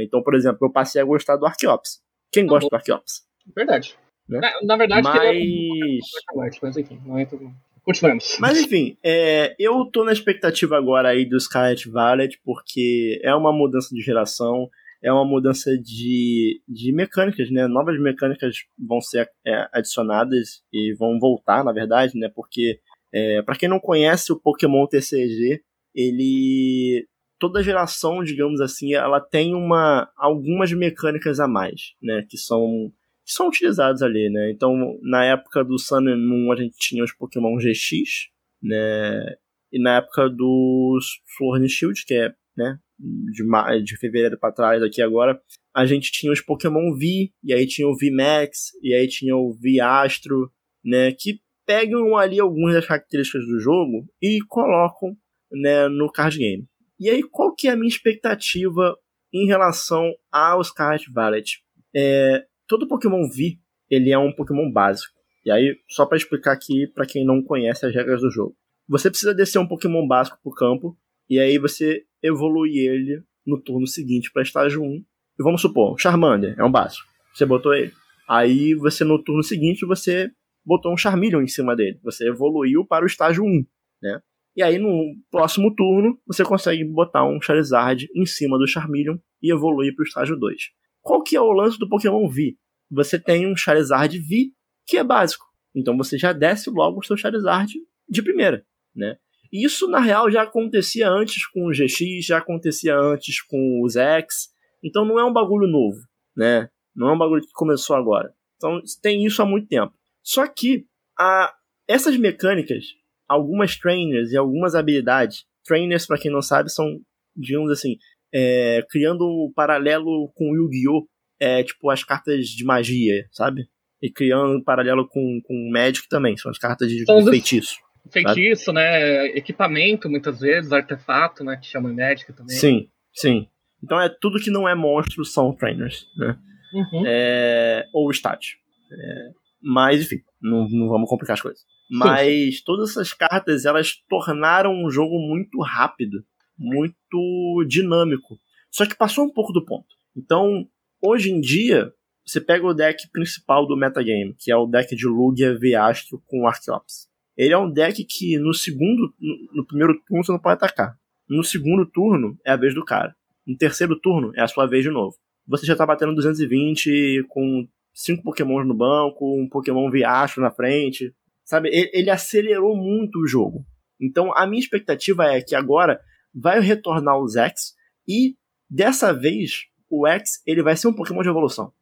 [0.00, 2.00] Então, por exemplo, eu passei a gostar do Archeops.
[2.32, 3.22] Quem tá gosta do Archeops?
[3.54, 3.96] Verdade.
[4.30, 4.40] Né?
[4.40, 5.20] Na, na, verdade, mas...
[5.26, 7.38] É mas enfim, não entra...
[7.82, 8.36] Continuamos.
[8.38, 13.52] Mas enfim, é, eu tô na expectativa agora aí do Scarlet Violet, porque é uma
[13.52, 14.68] mudança de geração,
[15.02, 17.66] é uma mudança de, de mecânicas, né?
[17.66, 22.30] Novas mecânicas vão ser é, adicionadas e vão voltar, na verdade, né?
[22.34, 22.78] Porque,
[23.12, 25.62] é, para quem não conhece o Pokémon TCG,
[25.94, 27.06] ele
[27.38, 32.24] toda geração, digamos assim, ela tem uma algumas mecânicas a mais, né?
[32.28, 32.92] Que são
[33.30, 34.50] que são utilizados ali, né?
[34.50, 38.28] Então, na época do Sun and Moon, a gente tinha os Pokémon GX,
[38.60, 39.36] né?
[39.72, 40.98] E na época do
[41.38, 45.40] Sword and Shield, que é, né, de, de fevereiro para trás aqui agora,
[45.72, 49.36] a gente tinha os Pokémon V, e aí tinha o V Max, e aí tinha
[49.36, 50.50] o V Astro,
[50.84, 55.16] né, que pegam ali algumas das características do jogo e colocam,
[55.52, 56.66] né, no card game.
[56.98, 58.96] E aí, qual que é a minha expectativa
[59.32, 61.62] em relação ao Scarlet Violet?
[61.94, 63.58] É, todo Pokémon V,
[63.90, 65.12] ele é um Pokémon básico.
[65.44, 68.56] E aí, só para explicar aqui para quem não conhece as regras do jogo.
[68.88, 70.96] Você precisa descer um Pokémon básico pro campo,
[71.28, 74.86] e aí você evolui ele no turno seguinte para estágio 1.
[74.86, 77.08] E vamos supor, Charmander é um básico.
[77.34, 77.92] Você botou ele.
[78.28, 80.30] Aí você no turno seguinte você
[80.64, 81.98] botou um Charmeleon em cima dele.
[82.04, 83.66] Você evoluiu para o estágio 1,
[84.02, 84.20] né?
[84.54, 89.50] E aí no próximo turno você consegue botar um Charizard em cima do Charmeleon e
[89.50, 90.79] evoluir para o estágio 2.
[91.02, 92.56] Qual que é o lance do Pokémon V?
[92.90, 94.52] Você tem um Charizard V
[94.86, 95.44] que é básico.
[95.74, 97.72] Então você já desce logo o seu Charizard
[98.08, 99.16] de primeira, né?
[99.52, 104.48] Isso na real já acontecia antes com o GX, já acontecia antes com os X.
[104.82, 105.98] Então não é um bagulho novo,
[106.36, 106.68] né?
[106.94, 108.32] Não é um bagulho que começou agora.
[108.56, 109.92] Então tem isso há muito tempo.
[110.22, 110.86] Só que
[111.18, 111.52] a,
[111.88, 112.84] essas mecânicas,
[113.28, 117.00] algumas trainers e algumas habilidades, trainers para quem não sabe são,
[117.36, 117.96] digamos assim,
[118.32, 121.06] é, criando um paralelo com Yu-Gi-Oh!
[121.42, 123.66] É, tipo as cartas de magia, sabe?
[124.02, 127.76] E criando um paralelo com, com Magic também, são as cartas de, de feitiço.
[128.10, 128.78] Feitiço, sabe?
[128.78, 129.26] né?
[129.28, 131.56] Equipamento, muitas vezes, artefato, né?
[131.56, 132.56] Que chama Magic também.
[132.56, 133.46] Sim, sim.
[133.82, 136.36] Então é tudo que não é monstro são trainers, né?
[136.74, 137.04] Uhum.
[137.06, 138.56] É, ou stat.
[138.92, 139.30] É,
[139.62, 141.60] mas, enfim, não, não vamos complicar as coisas.
[141.90, 146.24] Mas todas essas cartas, elas tornaram o jogo muito rápido,
[146.60, 148.38] muito dinâmico.
[148.70, 149.88] Só que passou um pouco do ponto.
[150.14, 150.68] Então,
[151.02, 151.90] hoje em dia,
[152.24, 156.46] você pega o deck principal do metagame, que é o deck de Lugia V-Astro com
[156.46, 157.08] Archeops.
[157.36, 159.14] Ele é um deck que no segundo,
[159.52, 160.94] no primeiro turno você não pode atacar.
[161.26, 163.16] No segundo turno é a vez do cara.
[163.46, 165.16] No terceiro turno é a sua vez de novo.
[165.46, 171.14] Você já tá batendo 220 com cinco pokémons no banco, um pokémon V-Astro na frente.
[171.44, 173.64] Sabe, ele acelerou muito o jogo.
[174.00, 176.00] Então a minha expectativa é que agora
[176.34, 177.74] vai retornar os X
[178.08, 178.36] e
[178.68, 181.72] dessa vez o X ele vai ser um Pokémon de evolução.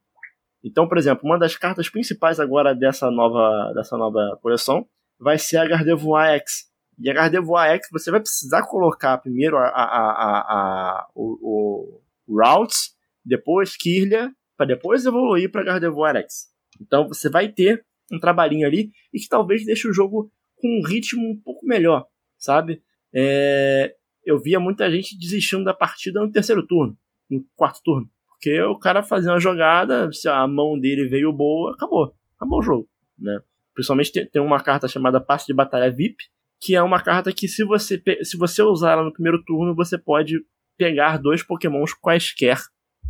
[0.64, 4.88] Então, por exemplo, uma das cartas principais agora dessa nova, dessa nova coleção
[5.18, 6.68] vai ser a Gardevoir X.
[6.98, 12.36] E a Gardevoir X você vai precisar colocar primeiro a, a, a, a o, o
[12.40, 16.48] Routes, depois Kirlia, para depois evoluir para Gardevoir X.
[16.80, 20.86] Então você vai ter um trabalhinho ali e que talvez deixe o jogo com um
[20.86, 22.82] ritmo um pouco melhor, sabe?
[23.14, 23.94] É,
[24.28, 26.94] eu via muita gente desistindo da partida no terceiro turno,
[27.30, 28.10] no quarto turno.
[28.28, 32.14] Porque o cara fazia uma jogada, se a mão dele veio boa, acabou.
[32.36, 33.40] Acabou o jogo, né?
[33.72, 36.24] Principalmente tem uma carta chamada Passe de Batalha VIP,
[36.60, 39.96] que é uma carta que se você, se você usar ela no primeiro turno, você
[39.96, 40.44] pode
[40.76, 42.58] pegar dois pokémons quaisquer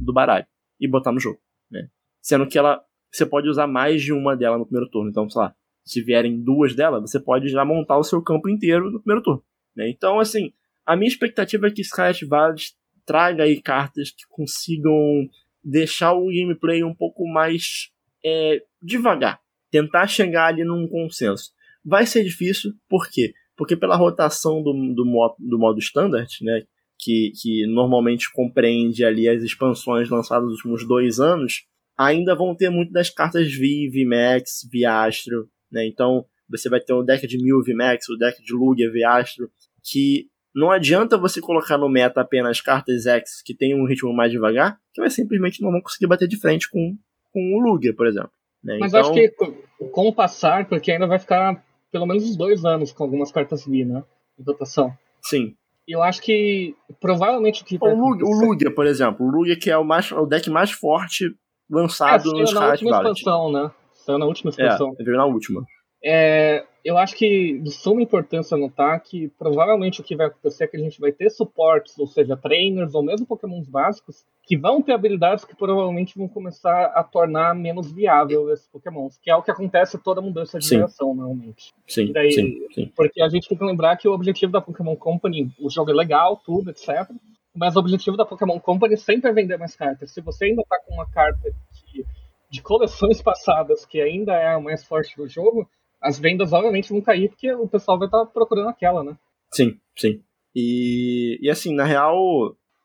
[0.00, 0.46] do baralho
[0.80, 1.40] e botar no jogo,
[1.70, 1.88] né?
[2.22, 5.10] Sendo que ela você pode usar mais de uma dela no primeiro turno.
[5.10, 5.54] Então, sei lá,
[5.84, 9.42] se vierem duas dela, você pode já montar o seu campo inteiro no primeiro turno.
[9.74, 9.88] Né?
[9.88, 10.52] Então, assim,
[10.89, 12.72] a minha expectativa é que Scarlet Violet
[13.05, 15.28] traga aí cartas que consigam
[15.62, 17.91] deixar o gameplay um pouco mais
[18.24, 19.39] é, devagar.
[19.70, 21.51] Tentar chegar ali num consenso.
[21.84, 23.34] Vai ser difícil, por quê?
[23.55, 26.62] Porque pela rotação do, do, modo, do modo standard, né,
[26.99, 31.66] que, que normalmente compreende ali as expansões lançadas nos últimos dois anos,
[31.99, 35.86] ainda vão ter muito das cartas V, VMAX, Viastro, né?
[35.86, 39.51] Então você vai ter o deck de Mil VMAX, o deck de Lugia Viastro,
[39.84, 44.32] que não adianta você colocar no meta apenas cartas X que tem um ritmo mais
[44.32, 46.96] devagar, que vai simplesmente não vão conseguir bater de frente com,
[47.32, 48.32] com o Lugia, por exemplo.
[48.62, 48.76] Né?
[48.80, 49.00] Mas então...
[49.00, 49.28] acho que
[49.92, 53.64] com o passar, porque ainda vai ficar pelo menos uns dois anos com algumas cartas
[53.64, 54.02] V, né?
[54.36, 54.92] Em dotação.
[55.22, 55.54] Sim.
[55.86, 59.56] Eu acho que provavelmente o que vai o Lugia, o Lugia, por exemplo, o Lugia
[59.56, 61.34] que é o, mais, o deck mais forte
[61.70, 63.18] lançado é, no Scarlet Violet.
[63.18, 63.70] Expansão, né?
[63.94, 64.96] Saiu na última expansão.
[64.98, 65.64] É, veio na última.
[66.03, 70.66] É, eu acho que de suma importância notar que provavelmente o que vai acontecer é
[70.66, 74.80] que a gente vai ter suportes, ou seja, trainers ou mesmo pokémons básicos, que vão
[74.80, 79.42] ter habilidades que provavelmente vão começar a tornar menos viável esses pokémons, que é o
[79.42, 80.76] que acontece toda mudança de sim.
[80.76, 81.74] geração, normalmente.
[81.86, 82.92] Sim, daí, sim, sim.
[82.96, 85.94] Porque a gente tem que lembrar que o objetivo da Pokémon Company, o jogo é
[85.94, 87.11] legal, tudo, etc.,
[87.55, 90.12] mas o objetivo da Pokémon Company sempre é vender mais cartas.
[90.12, 91.51] Se você ainda tá com uma carta
[91.92, 92.07] de,
[92.49, 95.68] de coleções passadas que ainda é a mais forte do jogo,
[96.01, 99.16] as vendas obviamente vão cair porque o pessoal vai estar tá procurando aquela, né?
[99.53, 100.22] Sim, sim.
[100.55, 102.16] E, e assim, na real,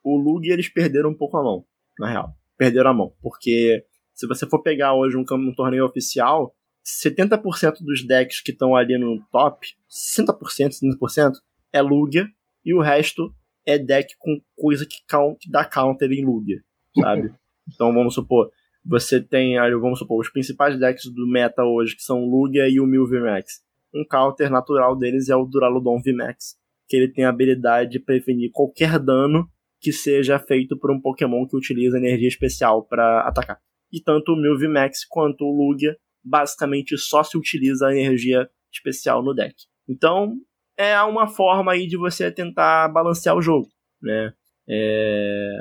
[0.02, 1.64] o Lug eles perderam um pouco a mão,
[1.98, 2.34] na real.
[2.56, 6.54] Perderam a mão, porque se você for pegar hoje um, um torneio oficial,
[6.84, 11.32] 70% dos decks que estão ali no top, 60%, 70%
[11.72, 12.28] é Lugia,
[12.64, 13.34] e o resto
[13.66, 16.62] é deck com coisa que, count, que dá counter em Lugia,
[17.00, 17.34] sabe?
[17.66, 18.50] então vamos supor,
[18.84, 22.86] você tem, vamos supor, os principais decks do meta hoje, que são Lugia e o
[22.86, 23.62] Mil VMAX.
[23.94, 26.56] Um counter natural deles é o Duraludon VMAX.
[26.86, 29.48] que ele tem a habilidade de prevenir qualquer dano
[29.80, 33.58] que seja feito por um Pokémon que utiliza energia especial para atacar.
[33.92, 39.34] E tanto o Milvimax quanto o Lugia basicamente só se utiliza a energia especial no
[39.34, 39.54] deck.
[39.88, 40.34] Então
[40.76, 43.68] é uma forma aí de você tentar balancear o jogo,
[44.02, 44.32] né?
[44.68, 45.54] É...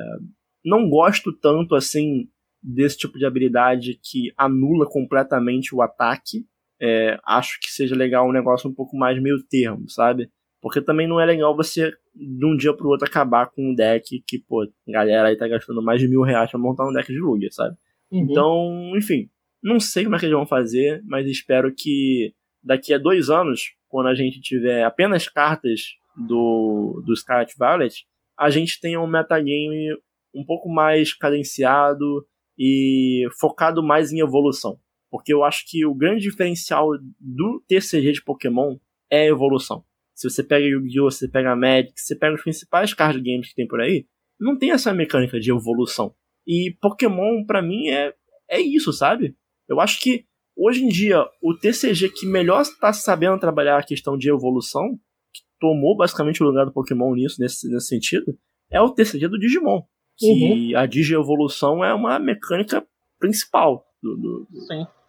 [0.65, 2.29] Não gosto tanto assim
[2.63, 6.45] desse tipo de habilidade que anula completamente o ataque.
[6.81, 10.29] É, acho que seja legal um negócio um pouco mais meio termo, sabe?
[10.61, 14.23] Porque também não é legal você, de um dia pro outro, acabar com um deck
[14.25, 17.11] que, pô, a galera aí tá gastando mais de mil reais pra montar um deck
[17.11, 17.75] de Lugia, sabe?
[18.09, 18.19] Uhum.
[18.21, 19.29] Então, enfim,
[19.61, 22.33] não sei como é que eles vão fazer, mas espero que
[22.63, 25.81] daqui a dois anos, quando a gente tiver apenas cartas
[26.15, 28.05] do, do Scarlet Violet,
[28.37, 29.93] a gente tenha um metagame
[30.33, 32.25] um pouco mais cadenciado
[32.57, 34.79] e focado mais em evolução.
[35.09, 36.89] Porque eu acho que o grande diferencial
[37.19, 38.77] do TCG de Pokémon
[39.11, 39.83] é a evolução.
[40.15, 43.49] Se você pega Yu-Gi-Oh!, se você pega Magic, se você pega os principais card games
[43.49, 44.07] que tem por aí,
[44.39, 46.15] não tem essa mecânica de evolução.
[46.45, 48.13] E Pokémon, para mim, é,
[48.49, 49.35] é isso, sabe?
[49.67, 50.25] Eu acho que
[50.55, 54.97] hoje em dia o TCG que melhor está sabendo trabalhar a questão de evolução,
[55.33, 58.37] que tomou basicamente o lugar do Pokémon nisso, nesse, nesse sentido,
[58.69, 59.81] é o TCG do Digimon.
[60.17, 60.77] Que uhum.
[60.77, 62.85] a Digievolução é uma mecânica
[63.19, 64.47] principal do, do,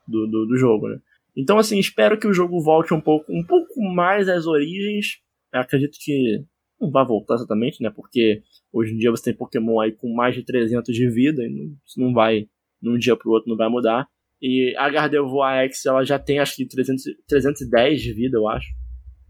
[0.07, 0.99] do, do, do jogo, né?
[1.37, 5.19] Então, assim, espero que o jogo volte um pouco, um pouco mais às origens.
[5.53, 6.45] Eu acredito que
[6.81, 7.91] não vai voltar exatamente, né?
[7.91, 8.43] Porque
[8.73, 11.77] hoje em dia você tem Pokémon aí com mais de 300 de vida, e não,
[11.85, 12.49] isso não vai,
[12.81, 14.07] de um dia pro outro, não vai mudar.
[14.41, 18.69] E a Gardevoir X, ela já tem acho que 300, 310 de vida, eu acho.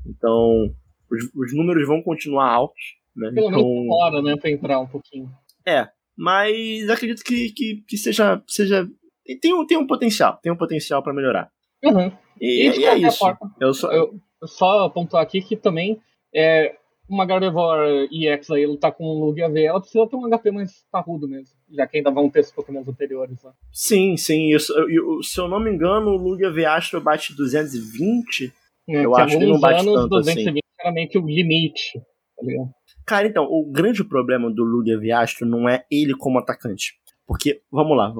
[0.07, 0.75] Então,
[1.11, 2.83] os, os números vão continuar altos,
[3.17, 3.31] né?
[3.33, 5.31] Pelo então, menos hora, né, pra entrar um pouquinho.
[5.67, 8.89] É, mas acredito que, que, que seja, seja
[9.41, 11.51] tem, um, tem um potencial, tem um potencial para melhorar.
[11.83, 12.13] Uhum.
[12.41, 13.19] E, e, e é isso.
[13.19, 13.93] Forma, eu só...
[13.93, 15.99] Eu, só pontuar aqui que também
[16.35, 16.75] é,
[17.09, 20.85] uma Gardevoir EX aí lutar com o Lugia V, ela precisa ter um HP mais
[20.91, 23.53] parrudo mesmo, já que ainda vão ter os Pokémon anteriores lá.
[23.73, 24.53] Sim, sim.
[24.53, 24.59] Eu,
[24.89, 28.53] eu, se eu não me engano, o Lugia V Astro bate 220.
[28.89, 30.61] É, eu acho que não bate anos, tanto 220 assim.
[30.79, 32.01] era meio que o limite,
[33.07, 36.95] Cara, então, o grande problema do Lugia V Astro não é ele como atacante.
[37.27, 38.13] Porque, vamos lá,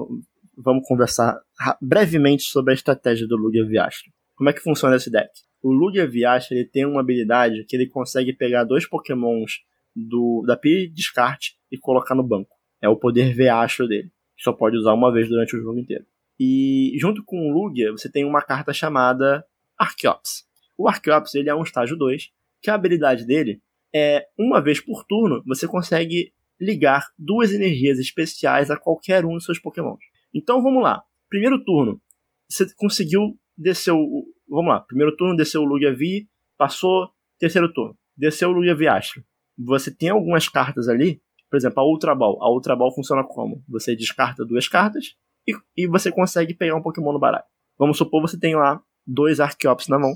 [0.57, 1.39] vamos conversar
[1.81, 4.11] brevemente sobre a estratégia do Lugia V Astro.
[4.35, 5.29] Como é que funciona esse deck?
[5.65, 9.63] O Lugia Viastra ele tem uma habilidade que ele consegue pegar dois pokémons
[9.95, 12.55] do, da pilha de descarte e colocar no banco.
[12.81, 14.11] É o poder Viastra dele.
[14.37, 16.05] Só pode usar uma vez durante o jogo inteiro.
[16.39, 19.43] E junto com o Lugia, você tem uma carta chamada
[19.75, 20.45] Archeops.
[20.77, 22.29] O Archeops ele é um estágio 2,
[22.61, 23.59] que a habilidade dele
[23.95, 29.45] é, uma vez por turno, você consegue ligar duas energias especiais a qualquer um dos
[29.45, 29.99] seus pokémons.
[30.33, 31.01] Então vamos lá.
[31.29, 32.01] Primeiro turno,
[32.49, 34.79] você conseguiu descer o, Vamos lá.
[34.81, 36.27] Primeiro turno desceu o Lugia V,
[36.57, 37.09] passou.
[37.39, 39.23] Terceiro turno, desceu o Lugia V Astro.
[39.57, 42.41] Você tem algumas cartas ali, por exemplo, a Ultra Ball.
[42.41, 43.63] A Ultra Ball funciona como?
[43.67, 45.15] Você descarta duas cartas
[45.47, 47.43] e, e você consegue pegar um Pokémon no baralho.
[47.77, 50.15] Vamos supor você tem lá dois Archeops na mão.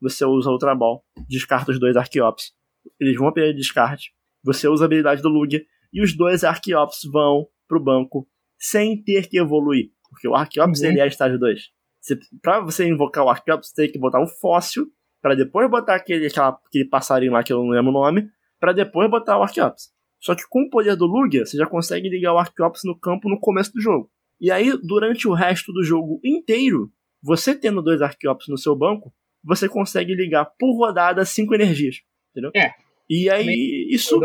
[0.00, 2.52] Você usa a Ultra Ball, descarta os dois Archeops.
[3.00, 4.12] Eles vão perder descarte.
[4.44, 8.28] Você usa a habilidade do Lugia e os dois Archeops vão pro banco
[8.58, 9.90] sem ter que evoluir.
[10.10, 10.88] Porque o Archeops uhum.
[10.88, 11.60] ele é estágio 2.
[12.00, 14.86] Você, pra você invocar o Archeops, você tem que botar um fóssil,
[15.20, 18.28] para depois botar aquele, aquela, aquele passarinho lá que eu não lembro o nome,
[18.58, 19.90] para depois botar o Archeops.
[20.20, 23.28] Só que com o poder do Lugia, você já consegue ligar o Archeops no campo
[23.28, 24.10] no começo do jogo.
[24.40, 26.90] E aí, durante o resto do jogo inteiro,
[27.22, 29.12] você tendo dois Archeops no seu banco,
[29.42, 31.96] você consegue ligar por rodada cinco energias.
[32.38, 32.50] Entendeu?
[32.54, 32.72] É.
[33.10, 34.20] E aí, isso.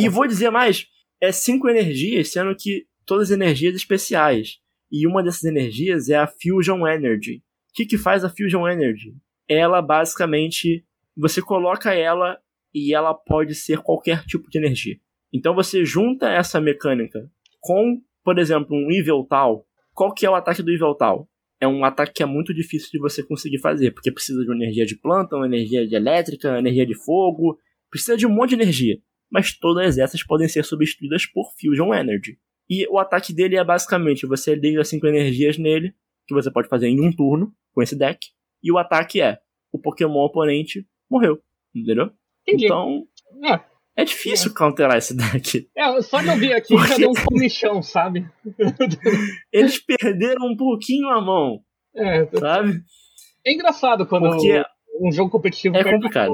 [0.00, 0.86] E vou dizer mais:
[1.20, 4.58] é cinco energias, sendo que todas energias especiais.
[4.90, 7.42] E uma dessas energias é a Fusion Energy.
[7.70, 9.14] O que, que faz a Fusion Energy?
[9.48, 10.84] Ela basicamente
[11.16, 12.38] você coloca ela
[12.72, 14.96] e ela pode ser qualquer tipo de energia.
[15.32, 17.28] Então você junta essa mecânica
[17.60, 19.66] com, por exemplo, um Yveltal.
[19.92, 21.28] Qual que é o ataque do Yveltal?
[21.64, 24.56] É um ataque que é muito difícil de você conseguir fazer, porque precisa de uma
[24.56, 27.58] energia de planta, uma energia de elétrica, uma energia de fogo,
[27.90, 28.98] precisa de um monte de energia.
[29.30, 32.38] Mas todas essas podem ser substituídas por Fusion Energy.
[32.68, 35.94] E o ataque dele é basicamente: você liga 5 energias nele,
[36.26, 38.18] que você pode fazer em um turno com esse deck.
[38.62, 39.38] E o ataque é:
[39.72, 41.38] o Pokémon oponente morreu.
[41.74, 42.10] Entendeu?
[42.46, 42.66] Entendi.
[42.66, 43.06] Então.
[43.42, 43.73] É.
[43.96, 44.54] É difícil é.
[44.54, 45.68] counterar esse deck.
[45.76, 46.96] É, só de eu vir aqui Porque...
[46.96, 48.26] deu um comichão, sabe?
[49.52, 51.60] Eles perderam um pouquinho a mão.
[51.94, 52.26] É.
[52.36, 52.82] Sabe?
[53.46, 54.62] É engraçado quando Porque
[55.00, 56.32] um jogo competitivo é complicado.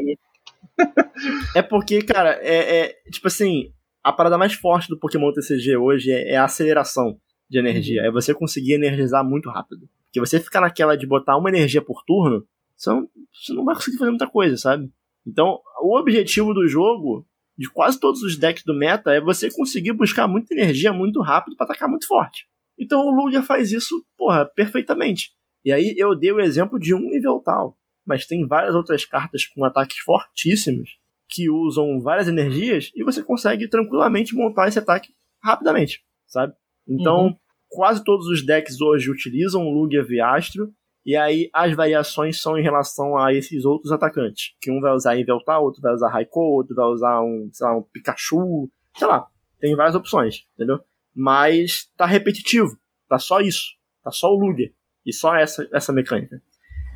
[1.54, 6.10] é porque, cara, é, é, tipo assim, a parada mais forte do Pokémon TCG hoje
[6.10, 8.02] é, é a aceleração de energia.
[8.02, 8.08] Uhum.
[8.08, 9.88] É você conseguir energizar muito rápido.
[10.06, 12.44] Porque você ficar naquela de botar uma energia por turno,
[12.76, 14.90] você não, você não vai conseguir fazer muita coisa, sabe?
[15.26, 17.26] Então, o objetivo do jogo,
[17.60, 21.54] de quase todos os decks do meta, é você conseguir buscar muita energia muito rápido
[21.58, 22.46] para atacar muito forte.
[22.78, 25.32] Então o Lugia faz isso, porra, perfeitamente.
[25.62, 29.44] E aí eu dei o exemplo de um nível tal, mas tem várias outras cartas
[29.44, 30.88] com ataques fortíssimos
[31.28, 35.12] que usam várias energias e você consegue tranquilamente montar esse ataque
[35.44, 36.54] rapidamente, sabe?
[36.88, 37.36] Então, uhum.
[37.68, 40.72] quase todos os decks hoje utilizam o Lugia Viastro
[41.04, 44.54] e aí as variações são em relação a esses outros atacantes.
[44.60, 47.76] Que um vai usar Inveltar, outro vai usar Raikou, outro vai usar um, sei lá,
[47.76, 49.26] um Pikachu, sei lá.
[49.58, 50.80] Tem várias opções, entendeu?
[51.14, 52.78] Mas tá repetitivo.
[53.08, 53.76] Tá só isso.
[54.02, 54.72] Tá só o Lugia.
[55.04, 56.40] E só essa, essa mecânica.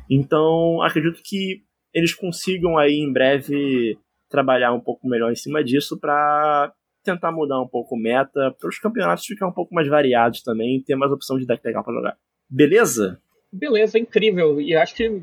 [0.09, 3.97] Então, acredito que eles consigam aí em breve
[4.29, 8.67] trabalhar um pouco melhor em cima disso para tentar mudar um pouco o meta, para
[8.67, 11.83] os campeonatos ficar um pouco mais variados também e ter mais opção de deck legal
[11.83, 12.17] para jogar.
[12.49, 13.21] Beleza?
[13.55, 14.59] Beleza, incrível.
[14.59, 15.21] E acho que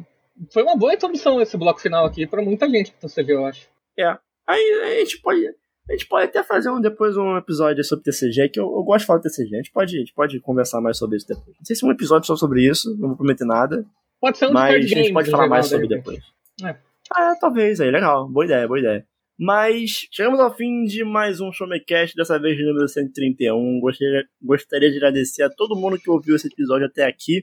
[0.51, 3.47] foi uma boa introdução esse bloco final aqui para muita gente que você viu, eu
[3.47, 3.69] acho.
[3.99, 4.17] É.
[4.47, 5.47] Aí a gente pode.
[5.89, 9.01] A gente pode até fazer um, depois um episódio sobre TCG, que eu, eu gosto
[9.01, 9.55] de falar de TCG.
[9.55, 11.57] A gente, pode, a gente pode conversar mais sobre isso depois.
[11.59, 13.85] Não sei se é um episódio só sobre isso, não vou prometer nada.
[14.21, 16.21] Pode ser um Mas a gente pode falar mais sobre depois.
[16.65, 16.77] É.
[17.13, 18.29] Ah, talvez aí, legal.
[18.29, 19.05] Boa ideia, boa ideia.
[19.37, 23.81] Mas chegamos ao fim de mais um Showmecast, dessa vez de número 131.
[23.81, 27.43] Gostaria, gostaria de agradecer a todo mundo que ouviu esse episódio até aqui.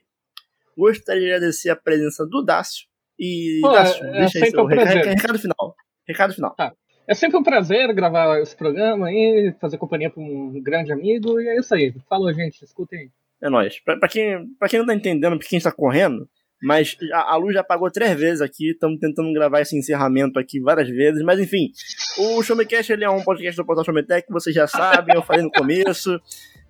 [0.80, 2.88] Gostaria de agradecer a presença do Dácio.
[3.20, 5.76] E, Pô, Dácio, é, deixa é aí seu um recado, recado final.
[6.08, 6.56] Recado final.
[6.56, 6.74] Tá.
[7.06, 11.50] É sempre um prazer gravar esse programa aí, fazer companhia para um grande amigo, e
[11.50, 11.94] é isso aí.
[12.08, 13.12] Falou, gente, escutem.
[13.42, 13.80] É nóis.
[13.82, 16.30] Pra, pra, quem, pra quem não tá entendendo porque a gente tá correndo,
[16.62, 20.60] mas a, a luz já apagou três vezes aqui, estamos tentando gravar esse encerramento aqui
[20.60, 21.72] várias vezes, mas enfim,
[22.18, 25.52] o Showmecast ele é um podcast do portal Showmetech, vocês já sabem, eu falei no
[25.52, 26.20] começo.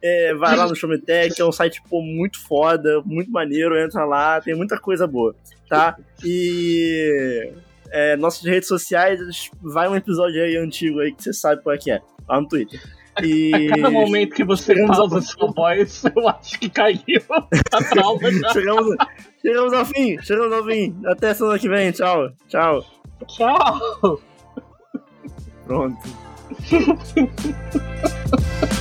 [0.01, 4.39] É, vai lá no Showmetech, é um site pô, muito foda, muito maneiro, entra lá,
[4.39, 5.35] tem muita coisa boa,
[5.67, 5.97] tá?
[6.23, 7.51] E
[7.91, 9.19] é, nossas redes sociais,
[9.61, 12.47] vai um episódio aí antigo aí que você sabe qual é que é, lá no
[12.47, 12.79] Twitter.
[13.23, 13.71] E...
[13.71, 15.21] A cada momento que você chegamos pausa ao...
[15.21, 16.99] sua voz, eu acho que caiu
[17.29, 18.49] a trauma já.
[18.49, 18.95] chegamos,
[19.41, 20.95] chegamos ao fim, chegamos ao fim.
[21.05, 22.29] Até semana que vem, tchau.
[22.47, 22.83] Tchau.
[23.27, 24.21] Tchau.
[25.65, 25.97] Pronto.